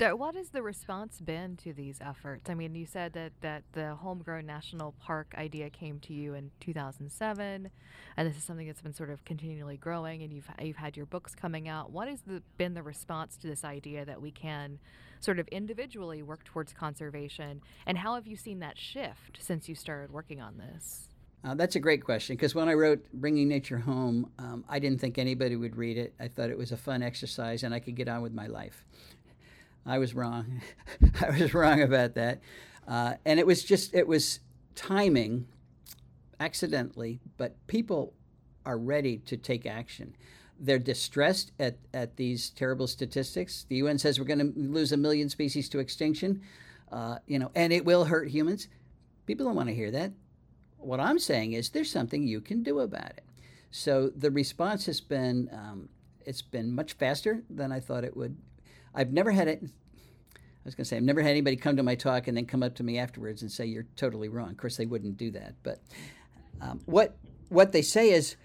What 0.01 0.37
has 0.37 0.51
the 0.51 0.63
response 0.63 1.21
been 1.21 1.57
to 1.57 1.73
these 1.73 1.99
efforts? 2.01 2.49
I 2.49 2.55
mean, 2.55 2.77
you 2.77 2.87
said 2.87 3.15
that, 3.15 3.33
that 3.41 3.65
the 3.73 3.97
Homegrown 3.97 4.47
National 4.47 4.93
Park 4.93 5.35
idea 5.37 5.71
came 5.71 5.99
to 6.01 6.15
you 6.15 6.35
in 6.35 6.53
2007, 6.61 7.69
and 8.17 8.29
this 8.29 8.37
is 8.37 8.45
something 8.45 8.69
that's 8.69 8.81
been 8.81 8.95
sort 8.95 9.11
of 9.11 9.25
continually 9.25 9.77
growing, 9.77 10.23
and 10.23 10.33
you've, 10.33 10.49
you've 10.63 10.77
had 10.77 10.97
your 10.97 11.07
books 11.07 11.35
coming 11.35 11.69
out. 11.69 11.91
What 11.91 12.07
has 12.07 12.21
the, 12.21 12.45
been 12.57 12.75
the 12.75 12.83
response 12.85 13.37
to 13.39 13.49
this 13.49 13.65
idea 13.65 14.05
that 14.05 14.23
we 14.23 14.31
can 14.31 14.79
sort 15.19 15.41
of 15.41 15.49
individually 15.49 16.23
work 16.23 16.45
towards 16.45 16.73
conservation, 16.73 17.61
and 17.85 17.99
how 17.99 18.15
have 18.15 18.29
you 18.29 18.37
seen 18.37 18.61
that 18.61 18.79
shift 18.79 19.39
since 19.41 19.69
you 19.69 19.75
started 19.75 20.13
working 20.13 20.41
on 20.41 20.59
this? 20.59 21.09
Uh, 21.45 21.55
that's 21.55 21.77
a 21.77 21.81
great 21.81 22.05
question 22.05 22.35
because 22.35 22.55
when 22.55 22.69
I 22.69 22.75
wrote 22.75 23.05
Bringing 23.13 23.49
Nature 23.49 23.79
Home, 23.79 24.31
um, 24.39 24.65
I 24.69 24.81
didn't 24.81 25.01
think 25.01 25.19
anybody 25.19 25.55
would 25.55 25.77
read 25.77 25.97
it. 25.97 26.13
I 26.19 26.27
thought 26.27 26.51
it 26.51 26.59
was 26.59 26.73
a 26.73 26.77
fun 26.77 27.01
exercise 27.01 27.63
and 27.63 27.73
I 27.73 27.79
could 27.79 27.95
get 27.95 28.09
on 28.09 28.23
with 28.23 28.33
my 28.33 28.49
life. 28.49 28.85
I 29.87 29.99
was 29.99 30.15
wrong. 30.15 30.61
I 31.21 31.31
was 31.31 31.55
wrong 31.55 31.81
about 31.83 32.15
that. 32.15 32.41
Uh, 32.87 33.15
and 33.25 33.39
it 33.39 33.47
was 33.47 33.65
just, 33.65 33.95
it 33.95 34.07
was 34.07 34.41
timing 34.75 35.47
accidentally, 36.41 37.21
but 37.37 37.55
people 37.67 38.15
are 38.65 38.79
ready 38.79 39.19
to 39.19 39.37
take 39.37 39.67
action. 39.67 40.15
They're 40.61 40.79
distressed 40.79 41.53
at, 41.59 41.79
at 41.95 42.17
these 42.17 42.51
terrible 42.51 42.87
statistics. 42.87 43.65
The 43.69 43.77
UN 43.77 43.99
says 43.99 44.19
we're 44.19 44.27
going 44.27 44.53
to 44.53 44.53
lose 44.57 44.93
a 44.93 44.97
million 44.97 45.29
species 45.29 45.69
to 45.71 45.79
extinction, 45.79 46.43
uh, 46.91 47.19
you 47.27 47.39
know, 47.39 47.51
and 47.55 47.73
it 47.73 47.85
will 47.85 48.05
hurt 48.05 48.29
humans. 48.29 48.69
People 49.27 49.47
don't 49.47 49.57
want 49.57 49.69
to 49.69 49.75
hear 49.75 49.91
that. 49.91 50.13
What 50.79 51.01
I'm 51.01 51.19
saying 51.19 51.53
is 51.53 51.71
there's 51.71 51.91
something 51.91 52.27
you 52.27 52.41
can 52.41 52.63
do 52.63 52.81
about 52.81 53.11
it. 53.11 53.25
So 53.71 54.11
the 54.15 54.31
response 54.31 54.87
has 54.87 55.01
been 55.01 55.51
um, 55.53 55.89
it's 56.25 56.43
been 56.43 56.75
much 56.75 56.93
faster 56.95 57.43
than 57.49 57.73
I 57.73 57.81
thought 57.81 58.05
it 58.05 58.17
would 58.17 58.37
I've 58.95 59.13
never 59.13 59.31
had 59.31 59.49
it. 59.49 59.63
I 59.63 60.39
was 60.65 60.75
going 60.75 60.85
to 60.85 60.89
say, 60.89 60.97
I've 60.97 61.03
never 61.03 61.23
had 61.23 61.31
anybody 61.31 61.57
come 61.57 61.77
to 61.77 61.83
my 61.83 61.95
talk 61.95 62.29
and 62.29 62.37
then 62.37 62.45
come 62.45 62.63
up 62.63 62.75
to 62.77 62.83
me 62.83 62.99
afterwards 62.99 63.43
and 63.43 63.51
say, 63.51 63.67
You're 63.67 63.87
totally 63.97 64.29
wrong. 64.29 64.51
Of 64.51 64.57
course, 64.57 64.77
they 64.77 64.87
wouldn't 64.87 65.17
do 65.17 65.31
that. 65.31 65.55
But 65.63 65.81
um, 66.61 66.81
what, 66.87 67.17
what 67.49 67.73
they 67.73 67.83
say 67.83 68.11
is, 68.11 68.37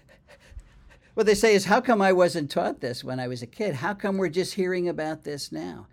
what 1.14 1.26
they 1.26 1.34
say 1.34 1.54
is, 1.54 1.66
how 1.66 1.80
come 1.80 2.00
I 2.00 2.12
wasn't 2.12 2.50
taught 2.50 2.80
this 2.80 3.04
when 3.04 3.20
I 3.20 3.28
was 3.28 3.42
a 3.42 3.46
kid? 3.46 3.74
How 3.74 3.94
come 3.94 4.16
we're 4.16 4.28
just 4.28 4.54
hearing 4.54 4.88
about 4.88 5.24
this 5.24 5.52
now? 5.52 5.86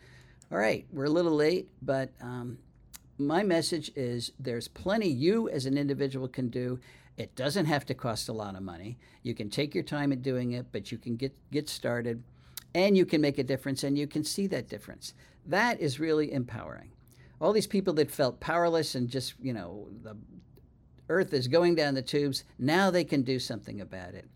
All 0.52 0.58
right, 0.58 0.86
we're 0.92 1.06
a 1.06 1.10
little 1.10 1.36
late, 1.36 1.70
but 1.82 2.12
um, 2.22 2.58
my 3.18 3.44
message 3.44 3.92
is 3.96 4.32
there's 4.40 4.68
plenty 4.68 5.08
you 5.08 5.50
as 5.50 5.66
an 5.66 5.78
individual 5.78 6.28
can 6.28 6.50
do. 6.50 6.80
It 7.18 7.36
doesn't 7.36 7.66
have 7.66 7.86
to 7.86 7.94
cost 7.94 8.30
a 8.30 8.34
lot 8.34 8.56
of 8.56 8.64
money. 8.64 8.98
You 9.22 9.34
can 9.34 9.50
take 9.50 9.76
your 9.76 9.84
time 9.84 10.12
at 10.12 10.22
doing 10.22 10.54
it, 10.54 10.68
but 10.72 10.92
you 10.92 10.98
can 10.98 11.16
get, 11.16 11.34
get 11.52 11.70
started 11.70 12.24
and 12.74 12.98
you 12.98 13.06
can 13.06 13.22
make 13.22 13.38
a 13.38 13.44
difference 13.44 13.84
and 13.84 13.98
you 13.98 14.08
can 14.08 14.24
see 14.24 14.48
that 14.48 14.70
difference. 14.70 15.14
That 15.46 15.80
is 15.80 16.00
really 16.00 16.32
empowering. 16.32 16.92
All 17.40 17.54
these 17.54 17.68
people 17.68 17.94
that 17.96 18.12
felt 18.12 18.40
powerless 18.40 18.96
and 18.96 19.10
just, 19.10 19.34
you 19.42 19.54
know, 19.54 19.88
the 20.04 20.16
earth 21.10 21.34
is 21.34 21.48
going 21.48 21.76
down 21.76 21.96
the 21.96 22.02
tubes, 22.02 22.44
now 22.60 22.92
they 22.92 23.04
can 23.04 23.24
do 23.24 23.40
something 23.40 23.82
about 23.82 24.14
it. 24.14 24.30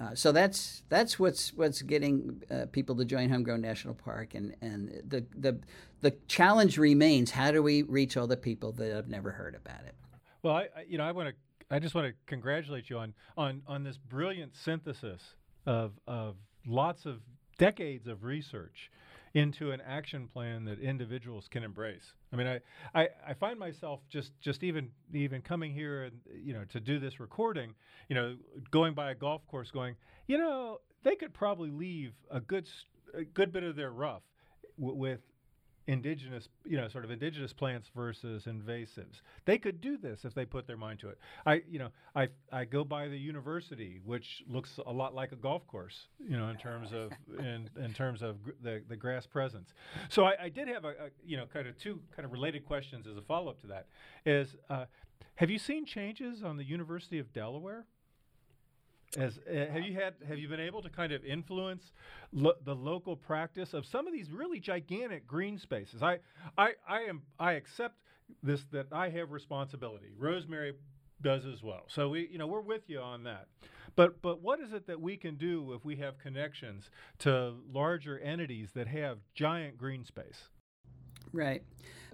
Uh, 0.00 0.14
so 0.14 0.30
that's 0.30 0.84
that's 0.88 1.18
what's 1.18 1.52
what's 1.54 1.82
getting 1.82 2.40
uh, 2.50 2.66
people 2.70 2.94
to 2.94 3.04
join 3.04 3.28
Homegrown 3.28 3.60
National 3.60 3.94
Park, 3.94 4.34
and 4.34 4.54
and 4.60 5.02
the 5.04 5.26
the 5.36 5.58
the 6.02 6.12
challenge 6.28 6.78
remains: 6.78 7.32
how 7.32 7.50
do 7.50 7.64
we 7.64 7.82
reach 7.82 8.16
all 8.16 8.28
the 8.28 8.36
people 8.36 8.70
that 8.72 8.92
have 8.92 9.08
never 9.08 9.32
heard 9.32 9.56
about 9.56 9.84
it? 9.86 9.96
Well, 10.42 10.54
I, 10.54 10.68
I 10.76 10.82
you 10.88 10.98
know 10.98 11.04
I 11.04 11.10
want 11.10 11.30
to 11.30 11.34
I 11.74 11.80
just 11.80 11.96
want 11.96 12.06
to 12.06 12.14
congratulate 12.26 12.88
you 12.88 12.98
on 12.98 13.12
on 13.36 13.62
on 13.66 13.82
this 13.82 13.98
brilliant 13.98 14.54
synthesis 14.54 15.34
of 15.66 15.92
of 16.06 16.36
lots 16.66 17.06
of 17.06 17.20
decades 17.58 18.06
of 18.06 18.24
research 18.24 18.90
into 19.34 19.72
an 19.72 19.80
action 19.86 20.26
plan 20.26 20.64
that 20.64 20.80
individuals 20.80 21.48
can 21.50 21.62
embrace. 21.62 22.12
I 22.32 22.36
mean, 22.36 22.46
I, 22.46 22.60
I, 22.94 23.08
I, 23.28 23.34
find 23.34 23.58
myself 23.58 24.00
just, 24.08 24.32
just 24.40 24.62
even 24.62 24.90
even 25.12 25.42
coming 25.42 25.72
here 25.72 26.04
and 26.04 26.20
you 26.34 26.54
know 26.54 26.64
to 26.70 26.80
do 26.80 26.98
this 26.98 27.20
recording, 27.20 27.74
you 28.08 28.14
know, 28.14 28.36
going 28.70 28.94
by 28.94 29.10
a 29.10 29.14
golf 29.14 29.46
course, 29.46 29.70
going, 29.70 29.96
you 30.26 30.38
know, 30.38 30.78
they 31.02 31.14
could 31.14 31.34
probably 31.34 31.70
leave 31.70 32.12
a 32.30 32.40
good 32.40 32.68
a 33.14 33.24
good 33.24 33.52
bit 33.52 33.64
of 33.64 33.76
their 33.76 33.90
rough 33.90 34.22
with 34.76 35.20
indigenous, 35.88 36.48
you 36.66 36.76
know, 36.76 36.86
sort 36.86 37.04
of 37.04 37.10
indigenous 37.10 37.54
plants 37.54 37.90
versus 37.96 38.44
invasives. 38.44 39.22
They 39.46 39.56
could 39.56 39.80
do 39.80 39.96
this 39.96 40.24
if 40.24 40.34
they 40.34 40.44
put 40.44 40.66
their 40.66 40.76
mind 40.76 41.00
to 41.00 41.08
it. 41.08 41.18
I, 41.46 41.62
you 41.68 41.78
know, 41.78 41.88
I 42.14 42.28
I 42.52 42.66
go 42.66 42.84
by 42.84 43.08
the 43.08 43.16
university, 43.16 44.00
which 44.04 44.44
looks 44.46 44.78
a 44.86 44.92
lot 44.92 45.14
like 45.14 45.32
a 45.32 45.36
golf 45.36 45.66
course, 45.66 46.08
you 46.20 46.36
know, 46.36 46.50
in 46.50 46.58
terms 46.58 46.90
of 46.92 47.10
in 47.38 47.70
in 47.82 47.94
terms 47.94 48.22
of 48.22 48.42
gr- 48.44 48.50
the 48.62 48.82
the 48.88 48.96
grass 48.96 49.26
presence. 49.26 49.72
So 50.10 50.24
I, 50.24 50.44
I 50.44 50.48
did 50.50 50.68
have 50.68 50.84
a, 50.84 50.88
a, 50.88 51.08
you 51.24 51.38
know 51.38 51.46
kind 51.46 51.66
of 51.66 51.76
two 51.78 52.00
kind 52.14 52.26
of 52.26 52.32
related 52.32 52.66
questions 52.66 53.06
as 53.06 53.16
a 53.16 53.22
follow 53.22 53.50
up 53.50 53.60
to 53.62 53.66
that. 53.68 53.86
Is 54.26 54.54
uh, 54.68 54.84
have 55.36 55.50
you 55.50 55.58
seen 55.58 55.86
changes 55.86 56.42
on 56.42 56.58
the 56.58 56.64
University 56.64 57.18
of 57.18 57.32
Delaware? 57.32 57.86
As, 59.16 59.38
uh, 59.38 59.72
have 59.72 59.82
you 59.82 59.94
had 59.94 60.14
have 60.26 60.38
you 60.38 60.48
been 60.48 60.60
able 60.60 60.82
to 60.82 60.90
kind 60.90 61.12
of 61.12 61.24
influence 61.24 61.92
lo- 62.32 62.56
the 62.64 62.74
local 62.74 63.16
practice 63.16 63.72
of 63.72 63.86
some 63.86 64.06
of 64.06 64.12
these 64.12 64.30
really 64.30 64.60
gigantic 64.60 65.26
green 65.26 65.58
spaces? 65.58 66.02
I, 66.02 66.18
I 66.58 66.72
I 66.86 67.00
am 67.02 67.22
I 67.38 67.52
accept 67.52 67.96
this 68.42 68.64
that 68.72 68.86
I 68.92 69.08
have 69.08 69.30
responsibility. 69.30 70.08
Rosemary 70.18 70.74
does 71.22 71.46
as 71.46 71.62
well. 71.62 71.84
So 71.88 72.10
we 72.10 72.28
you 72.30 72.36
know 72.36 72.46
we're 72.46 72.60
with 72.60 72.82
you 72.88 73.00
on 73.00 73.22
that. 73.24 73.48
But 73.96 74.20
but 74.20 74.42
what 74.42 74.60
is 74.60 74.72
it 74.72 74.86
that 74.86 75.00
we 75.00 75.16
can 75.16 75.36
do 75.36 75.72
if 75.72 75.84
we 75.86 75.96
have 75.96 76.18
connections 76.18 76.90
to 77.20 77.54
larger 77.72 78.18
entities 78.18 78.72
that 78.74 78.88
have 78.88 79.18
giant 79.34 79.78
green 79.78 80.04
space? 80.04 80.50
Right. 81.32 81.62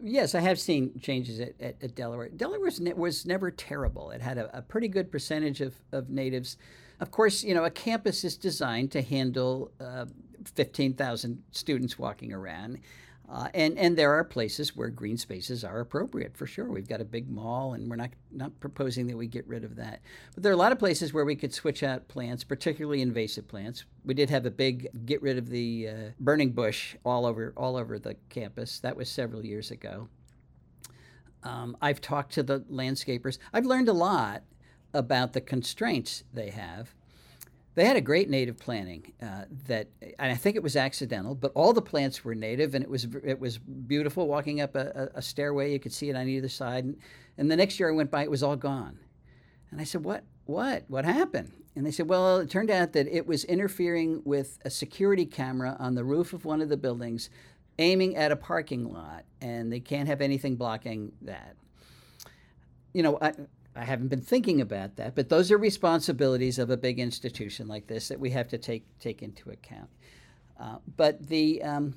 Yes, 0.02 0.34
I 0.34 0.40
have 0.40 0.58
seen 0.58 0.98
changes 1.00 1.40
at, 1.40 1.52
at, 1.60 1.76
at 1.82 1.94
Delaware. 1.94 2.28
Delaware 2.28 2.60
was, 2.60 2.80
ne- 2.80 2.92
was 2.92 3.24
never 3.26 3.50
terrible. 3.50 4.10
It 4.10 4.20
had 4.20 4.38
a, 4.38 4.58
a 4.58 4.60
pretty 4.60 4.88
good 4.88 5.10
percentage 5.10 5.60
of, 5.60 5.74
of 5.92 6.10
natives 6.10 6.56
of 7.00 7.10
course, 7.10 7.42
you 7.42 7.54
know, 7.54 7.64
a 7.64 7.70
campus 7.70 8.24
is 8.24 8.36
designed 8.36 8.92
to 8.92 9.02
handle 9.02 9.70
uh, 9.80 10.06
15,000 10.54 11.42
students 11.50 11.98
walking 11.98 12.32
around. 12.32 12.78
Uh, 13.26 13.48
and 13.54 13.78
and 13.78 13.96
there 13.96 14.12
are 14.12 14.22
places 14.22 14.76
where 14.76 14.90
green 14.90 15.16
spaces 15.16 15.64
are 15.64 15.80
appropriate 15.80 16.36
for 16.36 16.46
sure. 16.46 16.70
We've 16.70 16.88
got 16.88 17.00
a 17.00 17.06
big 17.06 17.30
mall, 17.30 17.72
and 17.72 17.88
we're 17.88 17.96
not 17.96 18.10
not 18.30 18.60
proposing 18.60 19.06
that 19.06 19.16
we 19.16 19.26
get 19.26 19.46
rid 19.46 19.64
of 19.64 19.76
that. 19.76 20.02
But 20.34 20.42
there 20.42 20.52
are 20.52 20.54
a 20.54 20.58
lot 20.58 20.72
of 20.72 20.78
places 20.78 21.14
where 21.14 21.24
we 21.24 21.34
could 21.34 21.52
switch 21.52 21.82
out 21.82 22.06
plants, 22.06 22.44
particularly 22.44 23.00
invasive 23.00 23.48
plants. 23.48 23.84
We 24.04 24.12
did 24.12 24.28
have 24.28 24.44
a 24.44 24.50
big 24.50 25.06
get 25.06 25.22
rid 25.22 25.38
of 25.38 25.48
the 25.48 25.88
uh, 25.88 25.94
burning 26.20 26.52
bush 26.52 26.96
all 27.04 27.24
over 27.24 27.54
all 27.56 27.76
over 27.76 27.98
the 27.98 28.16
campus. 28.28 28.80
That 28.80 28.96
was 28.96 29.08
several 29.08 29.44
years 29.44 29.70
ago. 29.70 30.08
Um, 31.42 31.76
I've 31.80 32.00
talked 32.00 32.32
to 32.34 32.42
the 32.42 32.60
landscapers. 32.60 33.38
I've 33.52 33.66
learned 33.66 33.88
a 33.88 33.94
lot 33.94 34.42
about 34.92 35.32
the 35.32 35.40
constraints 35.40 36.24
they 36.32 36.50
have. 36.50 36.94
They 37.74 37.84
had 37.84 37.96
a 37.96 38.00
great 38.00 38.30
native 38.30 38.56
planting 38.56 39.12
uh, 39.20 39.46
that, 39.66 39.88
and 40.00 40.30
I 40.30 40.36
think 40.36 40.54
it 40.54 40.62
was 40.62 40.76
accidental, 40.76 41.34
but 41.34 41.50
all 41.54 41.72
the 41.72 41.82
plants 41.82 42.24
were 42.24 42.34
native, 42.34 42.74
and 42.74 42.84
it 42.84 42.90
was 42.90 43.08
it 43.24 43.40
was 43.40 43.58
beautiful. 43.58 44.28
Walking 44.28 44.60
up 44.60 44.76
a, 44.76 45.10
a 45.14 45.22
stairway, 45.22 45.72
you 45.72 45.80
could 45.80 45.92
see 45.92 46.08
it 46.08 46.16
on 46.16 46.28
either 46.28 46.48
side, 46.48 46.84
and, 46.84 46.96
and 47.36 47.50
the 47.50 47.56
next 47.56 47.80
year 47.80 47.88
I 47.88 47.92
went 47.92 48.12
by, 48.12 48.22
it 48.22 48.30
was 48.30 48.44
all 48.44 48.56
gone. 48.56 48.98
And 49.70 49.80
I 49.80 49.84
said, 49.84 50.04
"What? 50.04 50.22
What? 50.46 50.84
What 50.86 51.04
happened?" 51.04 51.52
And 51.74 51.84
they 51.84 51.90
said, 51.90 52.08
"Well, 52.08 52.38
it 52.38 52.48
turned 52.48 52.70
out 52.70 52.92
that 52.92 53.08
it 53.08 53.26
was 53.26 53.42
interfering 53.44 54.22
with 54.24 54.58
a 54.64 54.70
security 54.70 55.26
camera 55.26 55.76
on 55.80 55.96
the 55.96 56.04
roof 56.04 56.32
of 56.32 56.44
one 56.44 56.60
of 56.60 56.68
the 56.68 56.76
buildings, 56.76 57.28
aiming 57.80 58.14
at 58.14 58.30
a 58.30 58.36
parking 58.36 58.92
lot, 58.92 59.24
and 59.40 59.72
they 59.72 59.80
can't 59.80 60.06
have 60.06 60.20
anything 60.20 60.54
blocking 60.54 61.10
that." 61.22 61.56
You 62.92 63.02
know, 63.02 63.18
I, 63.20 63.32
I 63.76 63.84
haven't 63.84 64.08
been 64.08 64.20
thinking 64.20 64.60
about 64.60 64.96
that, 64.96 65.14
but 65.14 65.28
those 65.28 65.50
are 65.50 65.58
responsibilities 65.58 66.58
of 66.58 66.70
a 66.70 66.76
big 66.76 67.00
institution 67.00 67.66
like 67.66 67.86
this 67.86 68.08
that 68.08 68.20
we 68.20 68.30
have 68.30 68.48
to 68.48 68.58
take 68.58 68.84
take 68.98 69.22
into 69.22 69.50
account. 69.50 69.90
Uh, 70.58 70.76
but 70.96 71.26
the 71.26 71.62
um, 71.62 71.94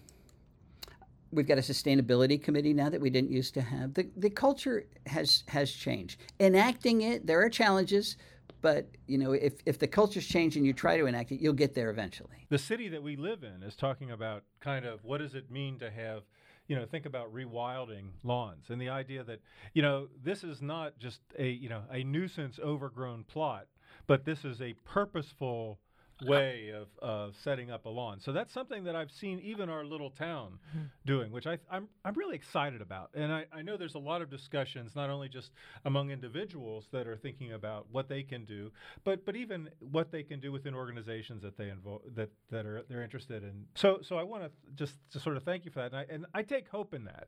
we've 1.32 1.48
got 1.48 1.58
a 1.58 1.62
sustainability 1.62 2.42
committee 2.42 2.74
now 2.74 2.90
that 2.90 3.00
we 3.00 3.10
didn't 3.10 3.32
used 3.32 3.54
to 3.54 3.62
have. 3.62 3.94
The 3.94 4.10
the 4.18 4.30
culture 4.30 4.86
has 5.06 5.44
has 5.48 5.72
changed. 5.72 6.20
Enacting 6.40 7.02
it, 7.02 7.28
there 7.28 7.42
are 7.44 7.50
challenges, 7.50 8.18
but 8.62 8.88
you 9.06 9.20
know 9.20 9.34
if 9.34 9.54
if 9.66 9.78
the 9.78 9.88
culture's 9.88 10.26
changed 10.26 10.58
and 10.58 10.66
you 10.66 10.74
try 10.74 10.98
to 10.98 11.06
enact 11.06 11.32
it, 11.32 11.40
you'll 11.40 11.54
get 11.54 11.76
there 11.76 11.92
eventually. 11.92 12.48
The 12.50 12.58
city 12.58 12.90
that 12.90 13.04
we 13.04 13.16
live 13.16 13.44
in 13.44 13.62
is 13.62 13.76
talking 13.76 14.12
about 14.12 14.44
kind 14.60 14.86
of 14.86 15.04
what 15.04 15.20
does 15.20 15.36
it 15.36 15.52
mean 15.52 15.78
to 15.80 15.92
have 15.92 16.24
you 16.67 16.75
know, 16.75 16.86
think 16.86 17.06
about 17.06 17.34
rewilding 17.34 18.10
lawns 18.23 18.65
and 18.69 18.82
the 18.82 18.89
idea 18.89 19.23
that, 19.23 19.39
you 19.73 19.82
know, 19.82 20.08
this 20.23 20.43
is 20.43 20.62
not 20.62 20.97
just 20.99 21.21
a, 21.39 21.47
you 21.47 21.69
know, 21.69 21.84
a 21.91 22.03
nuisance 22.03 22.60
overgrown 22.63 23.23
plot, 23.23 23.67
but 24.06 24.25
this 24.25 24.43
is 24.43 24.62
a 24.62 24.73
purposeful 24.86 25.80
way 26.25 26.69
of, 26.69 26.88
of 26.99 27.36
setting 27.43 27.69
up 27.69 27.86
a 27.86 27.89
lawn. 27.89 28.19
So 28.19 28.32
that's 28.32 28.53
something 28.53 28.84
that 28.86 28.95
I've 28.95 29.12
seen 29.12 29.39
even 29.39 29.69
our 29.69 29.86
little 29.86 30.10
town 30.10 30.60
mm-hmm. 30.69 30.86
doing, 31.06 31.32
which 31.32 31.45
I, 31.45 31.53
am 31.53 31.60
I'm, 31.69 31.88
I'm 32.06 32.13
really 32.15 32.36
excited 32.36 32.82
about. 32.82 33.12
And 33.13 33.32
I, 33.32 33.45
I 33.53 33.62
know 33.62 33.77
there's 33.77 33.95
a 33.95 33.99
lot 33.99 34.21
of 34.21 34.30
discussions, 34.30 34.95
not 34.95 35.10
only 35.10 35.30
just 35.30 35.51
among 35.86 36.10
individuals 36.10 36.88
that 36.91 37.08
are 37.08 37.17
thinking 37.17 37.53
about 37.53 37.88
what 37.91 38.10
they 38.10 38.23
can 38.23 38.45
do, 38.45 38.71
but 39.03 39.25
but 39.25 39.36
even 39.36 39.69
what 39.91 40.12
they 40.12 40.23
can 40.23 40.39
do 40.39 40.51
within 40.51 40.73
organizations 40.73 41.41
that 41.43 41.58
they 41.58 41.65
invo- 41.65 42.01
that 42.15 42.30
that 42.49 42.65
are 42.65 42.84
they're 42.89 43.03
interested 43.03 43.43
in. 43.43 43.65
So 43.75 43.99
so 44.01 44.17
I 44.17 44.23
want 44.23 44.43
to 44.43 44.51
just 44.75 44.95
to 45.12 45.19
sort 45.19 45.38
of 45.38 45.43
thank 45.43 45.65
you 45.65 45.71
for 45.71 45.80
that, 45.80 45.93
and 45.93 45.97
I, 45.97 46.06
and 46.10 46.25
I 46.34 46.43
take 46.43 46.67
hope 46.69 46.93
in 46.93 47.06
that. 47.06 47.27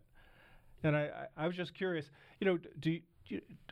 And 0.82 0.96
I, 0.96 1.28
I, 1.38 1.44
I 1.44 1.48
was 1.48 1.58
just 1.58 1.74
curious, 1.74 2.10
you 2.40 2.48
know, 2.48 2.58
do 2.80 2.92
you, 2.92 3.02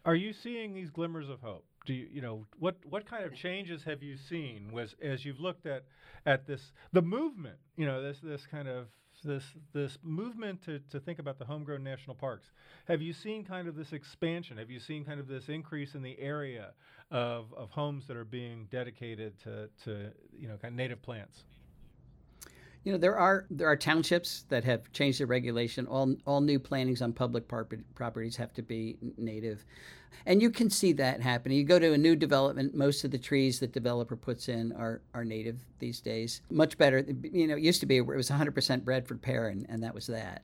are 0.06 0.16
you 0.16 0.34
seeing 0.34 0.74
these 0.74 0.90
glimmers 0.90 1.30
of 1.30 1.42
hope? 1.42 1.66
do 1.86 1.94
you, 1.94 2.08
you 2.12 2.22
know 2.22 2.46
what 2.60 2.76
what 2.90 3.10
kind 3.10 3.24
of 3.24 3.34
changes 3.34 3.84
have 3.84 4.04
you 4.04 4.18
seen 4.18 4.70
was 4.74 4.94
as 5.02 5.24
you've 5.24 5.40
looked 5.40 5.66
at 5.66 5.86
at 6.26 6.46
this 6.46 6.74
the 6.92 7.02
movement 7.02 7.56
you 7.78 7.86
know 7.86 8.04
this 8.04 8.18
this 8.22 8.46
kind 8.46 8.68
of 8.68 8.88
this 9.24 9.44
this 9.74 9.98
movement 10.04 10.64
to, 10.66 10.80
to 10.92 11.00
think 11.00 11.20
about 11.20 11.40
the 11.40 11.46
homegrown 11.46 11.84
national 11.84 12.16
parks? 12.16 12.52
Have 12.88 13.02
you 13.02 13.14
seen 13.14 13.44
kind 13.44 13.68
of 13.68 13.76
this 13.76 13.94
expansion? 13.94 14.58
Have 14.58 14.70
you 14.70 14.80
seen 14.80 15.04
kind 15.04 15.20
of 15.20 15.28
this 15.28 15.50
increase 15.50 15.96
in 15.96 16.02
the 16.02 16.20
area 16.20 16.72
of, 17.12 17.54
of 17.56 17.70
homes 17.72 18.08
that 18.08 18.18
are 18.18 18.26
being 18.26 18.68
dedicated 18.72 19.34
to, 19.44 19.70
to 19.86 20.12
you 20.38 20.48
know 20.48 20.58
kind 20.58 20.74
of 20.74 20.78
native 20.78 21.02
plants 21.02 21.44
you 22.88 22.94
know, 22.94 22.98
there 22.98 23.20
are 23.20 23.46
there 23.50 23.68
are 23.68 23.76
townships 23.76 24.46
that 24.48 24.64
have 24.64 24.90
changed 24.94 25.20
their 25.20 25.28
regulation. 25.28 25.86
All 25.88 26.16
all 26.26 26.40
new 26.40 26.58
plantings 26.58 27.02
on 27.02 27.12
public 27.12 27.46
properties 27.46 28.38
have 28.38 28.54
to 28.54 28.62
be 28.62 28.96
native, 29.18 29.66
and 30.26 30.42
you 30.42 30.50
can 30.50 30.70
see 30.70 30.94
that 30.94 31.20
happening. 31.20 31.58
You 31.58 31.66
go 31.66 31.80
to 31.80 31.92
a 31.92 31.98
new 31.98 32.16
development, 32.16 32.74
most 32.74 33.04
of 33.04 33.12
the 33.12 33.18
trees 33.18 33.60
that 33.60 33.74
developer 33.74 34.16
puts 34.16 34.48
in 34.48 34.72
are 34.72 35.02
are 35.14 35.26
native 35.26 35.60
these 35.80 36.00
days. 36.00 36.40
Much 36.50 36.78
better. 36.78 37.06
You 37.24 37.48
know, 37.48 37.58
it 37.58 37.62
used 37.62 37.82
to 37.82 37.86
be 37.86 37.98
it 37.98 38.08
was 38.08 38.30
100% 38.30 38.86
Bradford 38.86 39.22
pear, 39.22 39.50
and, 39.50 39.66
and 39.68 39.84
that 39.84 39.94
was 39.94 40.08
that. 40.08 40.44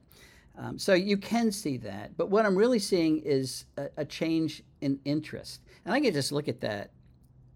Um, 0.58 0.78
so 0.78 0.92
you 0.92 1.16
can 1.16 1.50
see 1.50 1.78
that. 1.78 2.14
But 2.18 2.28
what 2.28 2.44
I'm 2.44 2.56
really 2.56 2.78
seeing 2.78 3.20
is 3.20 3.64
a, 3.78 3.88
a 3.96 4.04
change 4.04 4.62
in 4.82 5.00
interest, 5.06 5.62
and 5.86 5.94
I 5.94 6.00
can 6.00 6.12
just 6.12 6.30
look 6.30 6.48
at 6.48 6.60
that. 6.60 6.90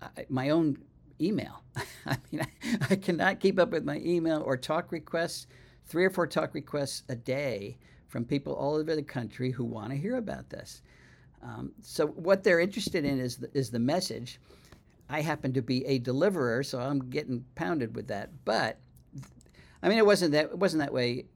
I, 0.01 0.25
my 0.31 0.49
own 0.49 0.79
email. 1.21 1.63
I 2.07 2.17
mean, 2.31 2.43
I, 2.43 2.79
I, 2.91 2.97
cannot 2.97 3.41
keep 3.41 3.59
up 3.59 3.71
with 3.71 3.85
my 3.85 4.01
email 4.05 4.43
or 4.45 4.57
talk 4.57 4.93
requests, 4.93 5.47
three 5.87 6.05
or 6.05 6.11
four 6.11 6.27
talk 6.27 6.55
requests 6.55 7.03
a 7.09 7.17
day 7.17 7.79
from 8.07 8.25
people 8.25 8.55
all 8.55 8.75
over 8.75 8.97
the 8.97 9.03
country 9.03 9.51
who 9.51 9.65
want 9.65 9.91
to 9.91 9.97
hear 9.97 10.17
about 10.17 10.51
this. 10.51 10.83
Um, 11.43 11.73
so 11.81 12.07
what 12.07 12.43
they're 12.43 12.61
interested 12.61 13.05
in 13.05 13.21
is 13.21 13.37
the, 13.37 13.51
is 13.55 13.71
the 13.71 13.79
message. 13.79 14.41
I 15.09 15.21
happen 15.21 15.53
to 15.55 15.63
be 15.63 15.85
a 15.87 15.99
deliverer, 15.99 16.63
so 16.63 16.81
I'm 16.81 17.11
getting 17.11 17.45
pounded 17.55 17.95
with 17.95 18.09
that. 18.09 18.31
But 18.45 18.79
I 19.83 19.89
mean, 19.89 19.99
it 19.99 20.07
wasn't 20.07 20.33
that 20.33 20.47
it 20.47 20.59
wasn't 20.59 20.81
that 20.81 20.93
way. 20.93 21.27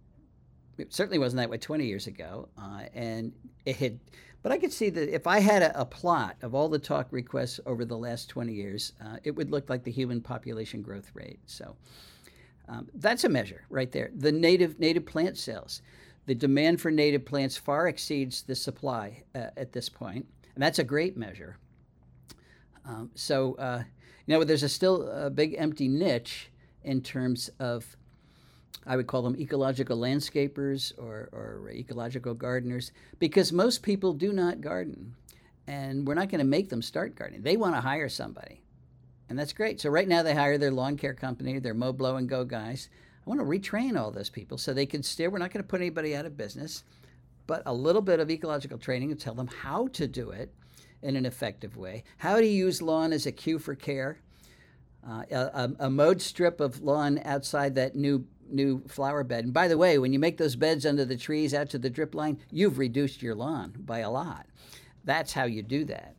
It 0.78 0.92
certainly 0.92 1.18
wasn't 1.18 1.38
that 1.38 1.50
way 1.50 1.58
20 1.58 1.86
years 1.86 2.06
ago, 2.06 2.48
uh, 2.58 2.82
and 2.94 3.32
it 3.64 3.76
had. 3.76 4.00
But 4.42 4.52
I 4.52 4.58
could 4.58 4.72
see 4.72 4.90
that 4.90 5.14
if 5.14 5.26
I 5.26 5.38
had 5.38 5.62
a, 5.62 5.80
a, 5.80 5.84
plot 5.84 6.36
of 6.42 6.54
all 6.54 6.68
the 6.68 6.78
talk 6.78 7.06
requests 7.10 7.60
over 7.64 7.84
the 7.84 7.96
last 7.96 8.28
20 8.28 8.52
years, 8.52 8.92
uh, 9.00 9.18
it 9.22 9.30
would 9.36 9.50
look 9.50 9.70
like 9.70 9.84
the 9.84 9.90
human 9.92 10.20
population 10.20 10.82
growth 10.82 11.10
rate. 11.14 11.38
So 11.46 11.76
um, 12.68 12.88
that's 12.94 13.24
a 13.24 13.28
measure 13.28 13.64
right 13.70 13.90
there. 13.92 14.10
The 14.16 14.32
native 14.32 14.80
native 14.80 15.06
plant 15.06 15.38
sales, 15.38 15.82
the 16.26 16.34
demand 16.34 16.80
for 16.80 16.90
native 16.90 17.24
plants 17.24 17.56
far 17.56 17.86
exceeds 17.88 18.42
the 18.42 18.54
supply 18.54 19.22
uh, 19.34 19.48
at 19.56 19.72
this 19.72 19.88
point, 19.88 20.26
and 20.54 20.62
that's 20.62 20.78
a 20.78 20.84
great 20.84 21.16
measure. 21.16 21.58
Um, 22.84 23.10
so, 23.14 23.54
uh, 23.54 23.84
you 24.26 24.34
know, 24.34 24.44
there's 24.44 24.62
a 24.62 24.68
still 24.68 25.08
a 25.08 25.30
big 25.30 25.54
empty 25.58 25.88
niche 25.88 26.50
in 26.84 27.00
terms 27.00 27.50
of, 27.58 27.96
I 28.86 28.96
would 28.96 29.06
call 29.06 29.22
them 29.22 29.36
ecological 29.36 29.96
landscapers 29.96 30.92
or, 30.98 31.28
or 31.32 31.70
ecological 31.70 32.34
gardeners, 32.34 32.92
because 33.18 33.52
most 33.52 33.82
people 33.82 34.12
do 34.12 34.32
not 34.32 34.60
garden. 34.60 35.14
And 35.66 36.06
we're 36.06 36.14
not 36.14 36.28
going 36.28 36.40
to 36.40 36.44
make 36.44 36.68
them 36.68 36.82
start 36.82 37.14
gardening. 37.14 37.42
They 37.42 37.56
want 37.56 37.76
to 37.76 37.80
hire 37.80 38.08
somebody. 38.08 38.62
And 39.28 39.38
that's 39.38 39.52
great. 39.52 39.80
So, 39.80 39.88
right 39.88 40.08
now, 40.08 40.22
they 40.22 40.34
hire 40.34 40.58
their 40.58 40.72
lawn 40.72 40.96
care 40.96 41.14
company, 41.14 41.58
their 41.58 41.74
mow, 41.74 41.92
blow, 41.92 42.16
and 42.16 42.28
go 42.28 42.44
guys. 42.44 42.88
I 43.24 43.30
want 43.30 43.40
to 43.40 43.46
retrain 43.46 43.96
all 43.96 44.10
those 44.10 44.28
people 44.28 44.58
so 44.58 44.74
they 44.74 44.86
can 44.86 45.02
steer. 45.02 45.30
We're 45.30 45.38
not 45.38 45.52
going 45.52 45.62
to 45.62 45.68
put 45.68 45.80
anybody 45.80 46.16
out 46.16 46.26
of 46.26 46.36
business, 46.36 46.82
but 47.46 47.62
a 47.64 47.72
little 47.72 48.02
bit 48.02 48.18
of 48.18 48.30
ecological 48.30 48.78
training 48.78 49.10
to 49.10 49.14
tell 49.14 49.34
them 49.34 49.46
how 49.46 49.86
to 49.88 50.08
do 50.08 50.30
it 50.30 50.52
in 51.02 51.16
an 51.16 51.24
effective 51.24 51.76
way, 51.76 52.04
how 52.18 52.38
to 52.38 52.46
use 52.46 52.82
lawn 52.82 53.12
as 53.12 53.26
a 53.26 53.32
cue 53.32 53.58
for 53.58 53.74
care, 53.74 54.18
uh, 55.06 55.24
a, 55.30 55.70
a, 55.80 55.90
mowed 55.90 56.22
strip 56.22 56.60
of 56.60 56.80
lawn 56.80 57.20
outside 57.24 57.74
that 57.74 57.96
new 57.96 58.24
new 58.52 58.82
flower 58.86 59.24
bed. 59.24 59.44
And 59.44 59.54
by 59.54 59.68
the 59.68 59.78
way, 59.78 59.98
when 59.98 60.12
you 60.12 60.18
make 60.18 60.36
those 60.36 60.56
beds 60.56 60.86
under 60.86 61.04
the 61.04 61.16
trees 61.16 61.54
out 61.54 61.70
to 61.70 61.78
the 61.78 61.90
drip 61.90 62.14
line, 62.14 62.38
you've 62.50 62.78
reduced 62.78 63.22
your 63.22 63.34
lawn 63.34 63.72
by 63.78 64.00
a 64.00 64.10
lot. 64.10 64.46
That's 65.04 65.32
how 65.32 65.44
you 65.44 65.62
do 65.62 65.84
that. 65.86 66.14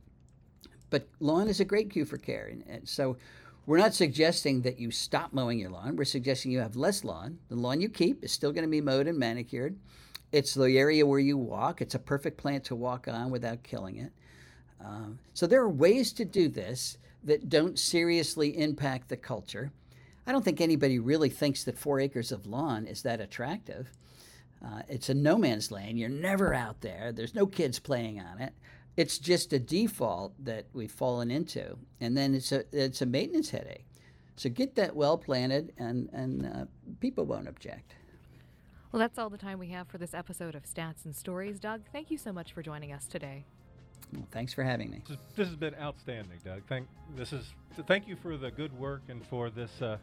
But 0.90 1.08
lawn 1.20 1.48
is 1.48 1.60
a 1.60 1.66
great 1.66 1.90
cue 1.90 2.06
for 2.06 2.18
care. 2.18 2.54
And, 2.68 2.88
so 2.88 3.18
we're 3.66 3.78
not 3.78 3.94
suggesting 3.94 4.62
that 4.62 4.80
you 4.80 4.92
stop 4.92 5.34
mowing 5.34 5.58
your 5.58 5.70
lawn. 5.70 5.96
We're 5.96 6.04
suggesting 6.04 6.52
you 6.52 6.60
have 6.60 6.76
less 6.76 7.04
lawn. 7.04 7.40
The 7.50 7.56
lawn 7.56 7.82
you 7.82 7.90
keep 7.90 8.24
is 8.24 8.32
still 8.32 8.52
going 8.52 8.66
to 8.66 8.70
be 8.70 8.82
mowed 8.82 9.08
and 9.08 9.18
manicured. 9.18 9.78
It's 10.32 10.54
the 10.54 10.78
area 10.78 11.06
where 11.06 11.20
you 11.20 11.38
walk. 11.38 11.82
It's 11.82 11.96
a 11.96 12.00
perfect 12.00 12.38
plant 12.38 12.66
to 12.66 12.76
walk 12.76 13.08
on 13.08 13.32
without 13.32 13.64
killing 13.64 13.98
it. 13.98 14.12
Um, 14.84 15.20
so 15.34 15.48
there 15.48 15.62
are 15.62 15.70
ways 15.70 16.12
to 16.14 16.26
do 16.26 16.50
this 16.50 16.98
that 17.24 17.50
don't 17.50 17.80
seriously 17.80 18.58
impact 18.58 19.10
the 19.10 19.18
culture. 19.18 19.72
I 20.26 20.32
don't 20.32 20.44
think 20.44 20.62
anybody 20.62 21.00
really 21.00 21.30
thinks 21.30 21.64
that 21.64 21.78
four 21.78 22.00
acres 22.00 22.32
of 22.32 22.46
lawn 22.46 22.86
is 22.86 23.02
that 23.04 23.20
attractive. 23.20 23.92
Uh, 24.66 24.82
it's 24.88 25.10
a 25.10 25.14
no 25.14 25.38
man's 25.38 25.72
land. 25.72 26.00
You're 26.00 26.10
never 26.10 26.54
out 26.54 26.82
there. 26.82 27.12
There's 27.12 27.36
no 27.36 27.46
kids 27.46 27.80
playing 27.80 28.22
on 28.22 28.40
it. 28.40 28.54
It's 28.96 29.18
just 29.18 29.52
a 29.52 29.60
default 29.60 30.34
that 30.46 30.68
we've 30.74 30.92
fallen 30.92 31.32
into, 31.32 31.78
and 32.00 32.16
then 32.16 32.36
it's 32.36 32.52
a 32.52 32.64
it's 32.72 33.02
a 33.02 33.06
maintenance 33.06 33.50
headache. 33.50 33.86
So 34.36 34.50
get 34.50 34.76
that 34.76 34.96
well 34.96 35.18
planted, 35.18 35.74
and 35.78 36.10
and 36.14 36.46
uh, 36.46 36.66
people 37.00 37.26
won't 37.26 37.48
object. 37.48 37.96
Well, 38.92 39.00
that's 39.00 39.18
all 39.18 39.32
the 39.32 39.40
time 39.40 39.58
we 39.58 39.70
have 39.70 39.88
for 39.88 39.98
this 39.98 40.14
episode 40.14 40.54
of 40.54 40.64
Stats 40.66 41.04
and 41.04 41.16
Stories. 41.16 41.60
Doug, 41.60 41.82
thank 41.92 42.12
you 42.12 42.18
so 42.18 42.32
much 42.32 42.54
for 42.54 42.62
joining 42.62 42.94
us 42.94 43.08
today. 43.08 43.46
Well, 44.14 44.28
thanks 44.32 44.54
for 44.54 44.64
having 44.64 44.92
me. 44.92 45.02
This, 45.08 45.18
this, 45.36 45.48
has 45.48 45.56
been 45.56 45.76
outstanding, 45.76 46.40
Doug. 46.44 46.62
Thank 46.68 46.88
this 47.16 47.34
is 47.34 47.54
thank 47.88 48.08
you 48.08 48.16
for 48.16 48.38
the 48.38 48.52
good 48.52 48.78
work 48.78 49.02
and 49.10 49.26
for 49.26 49.50
this 49.50 49.82
uh, 49.82 49.98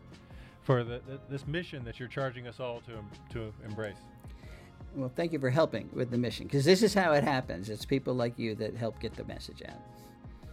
for 0.62 0.84
the, 0.84 1.00
the, 1.06 1.20
this 1.28 1.46
mission 1.46 1.84
that 1.84 1.98
you're 1.98 2.08
charging 2.08 2.46
us 2.46 2.60
all 2.60 2.80
to 2.82 3.02
to 3.32 3.52
embrace. 3.64 3.96
Well, 4.94 5.12
thank 5.14 5.32
you 5.32 5.38
for 5.38 5.50
helping 5.50 5.88
with 5.92 6.10
the 6.10 6.18
mission 6.18 6.46
because 6.46 6.64
this 6.64 6.82
is 6.82 6.94
how 6.94 7.12
it 7.12 7.22
happens. 7.22 7.70
It's 7.70 7.84
people 7.84 8.14
like 8.14 8.38
you 8.38 8.54
that 8.56 8.74
help 8.74 8.98
get 9.00 9.14
the 9.14 9.24
message 9.24 9.62
out. 9.68 9.80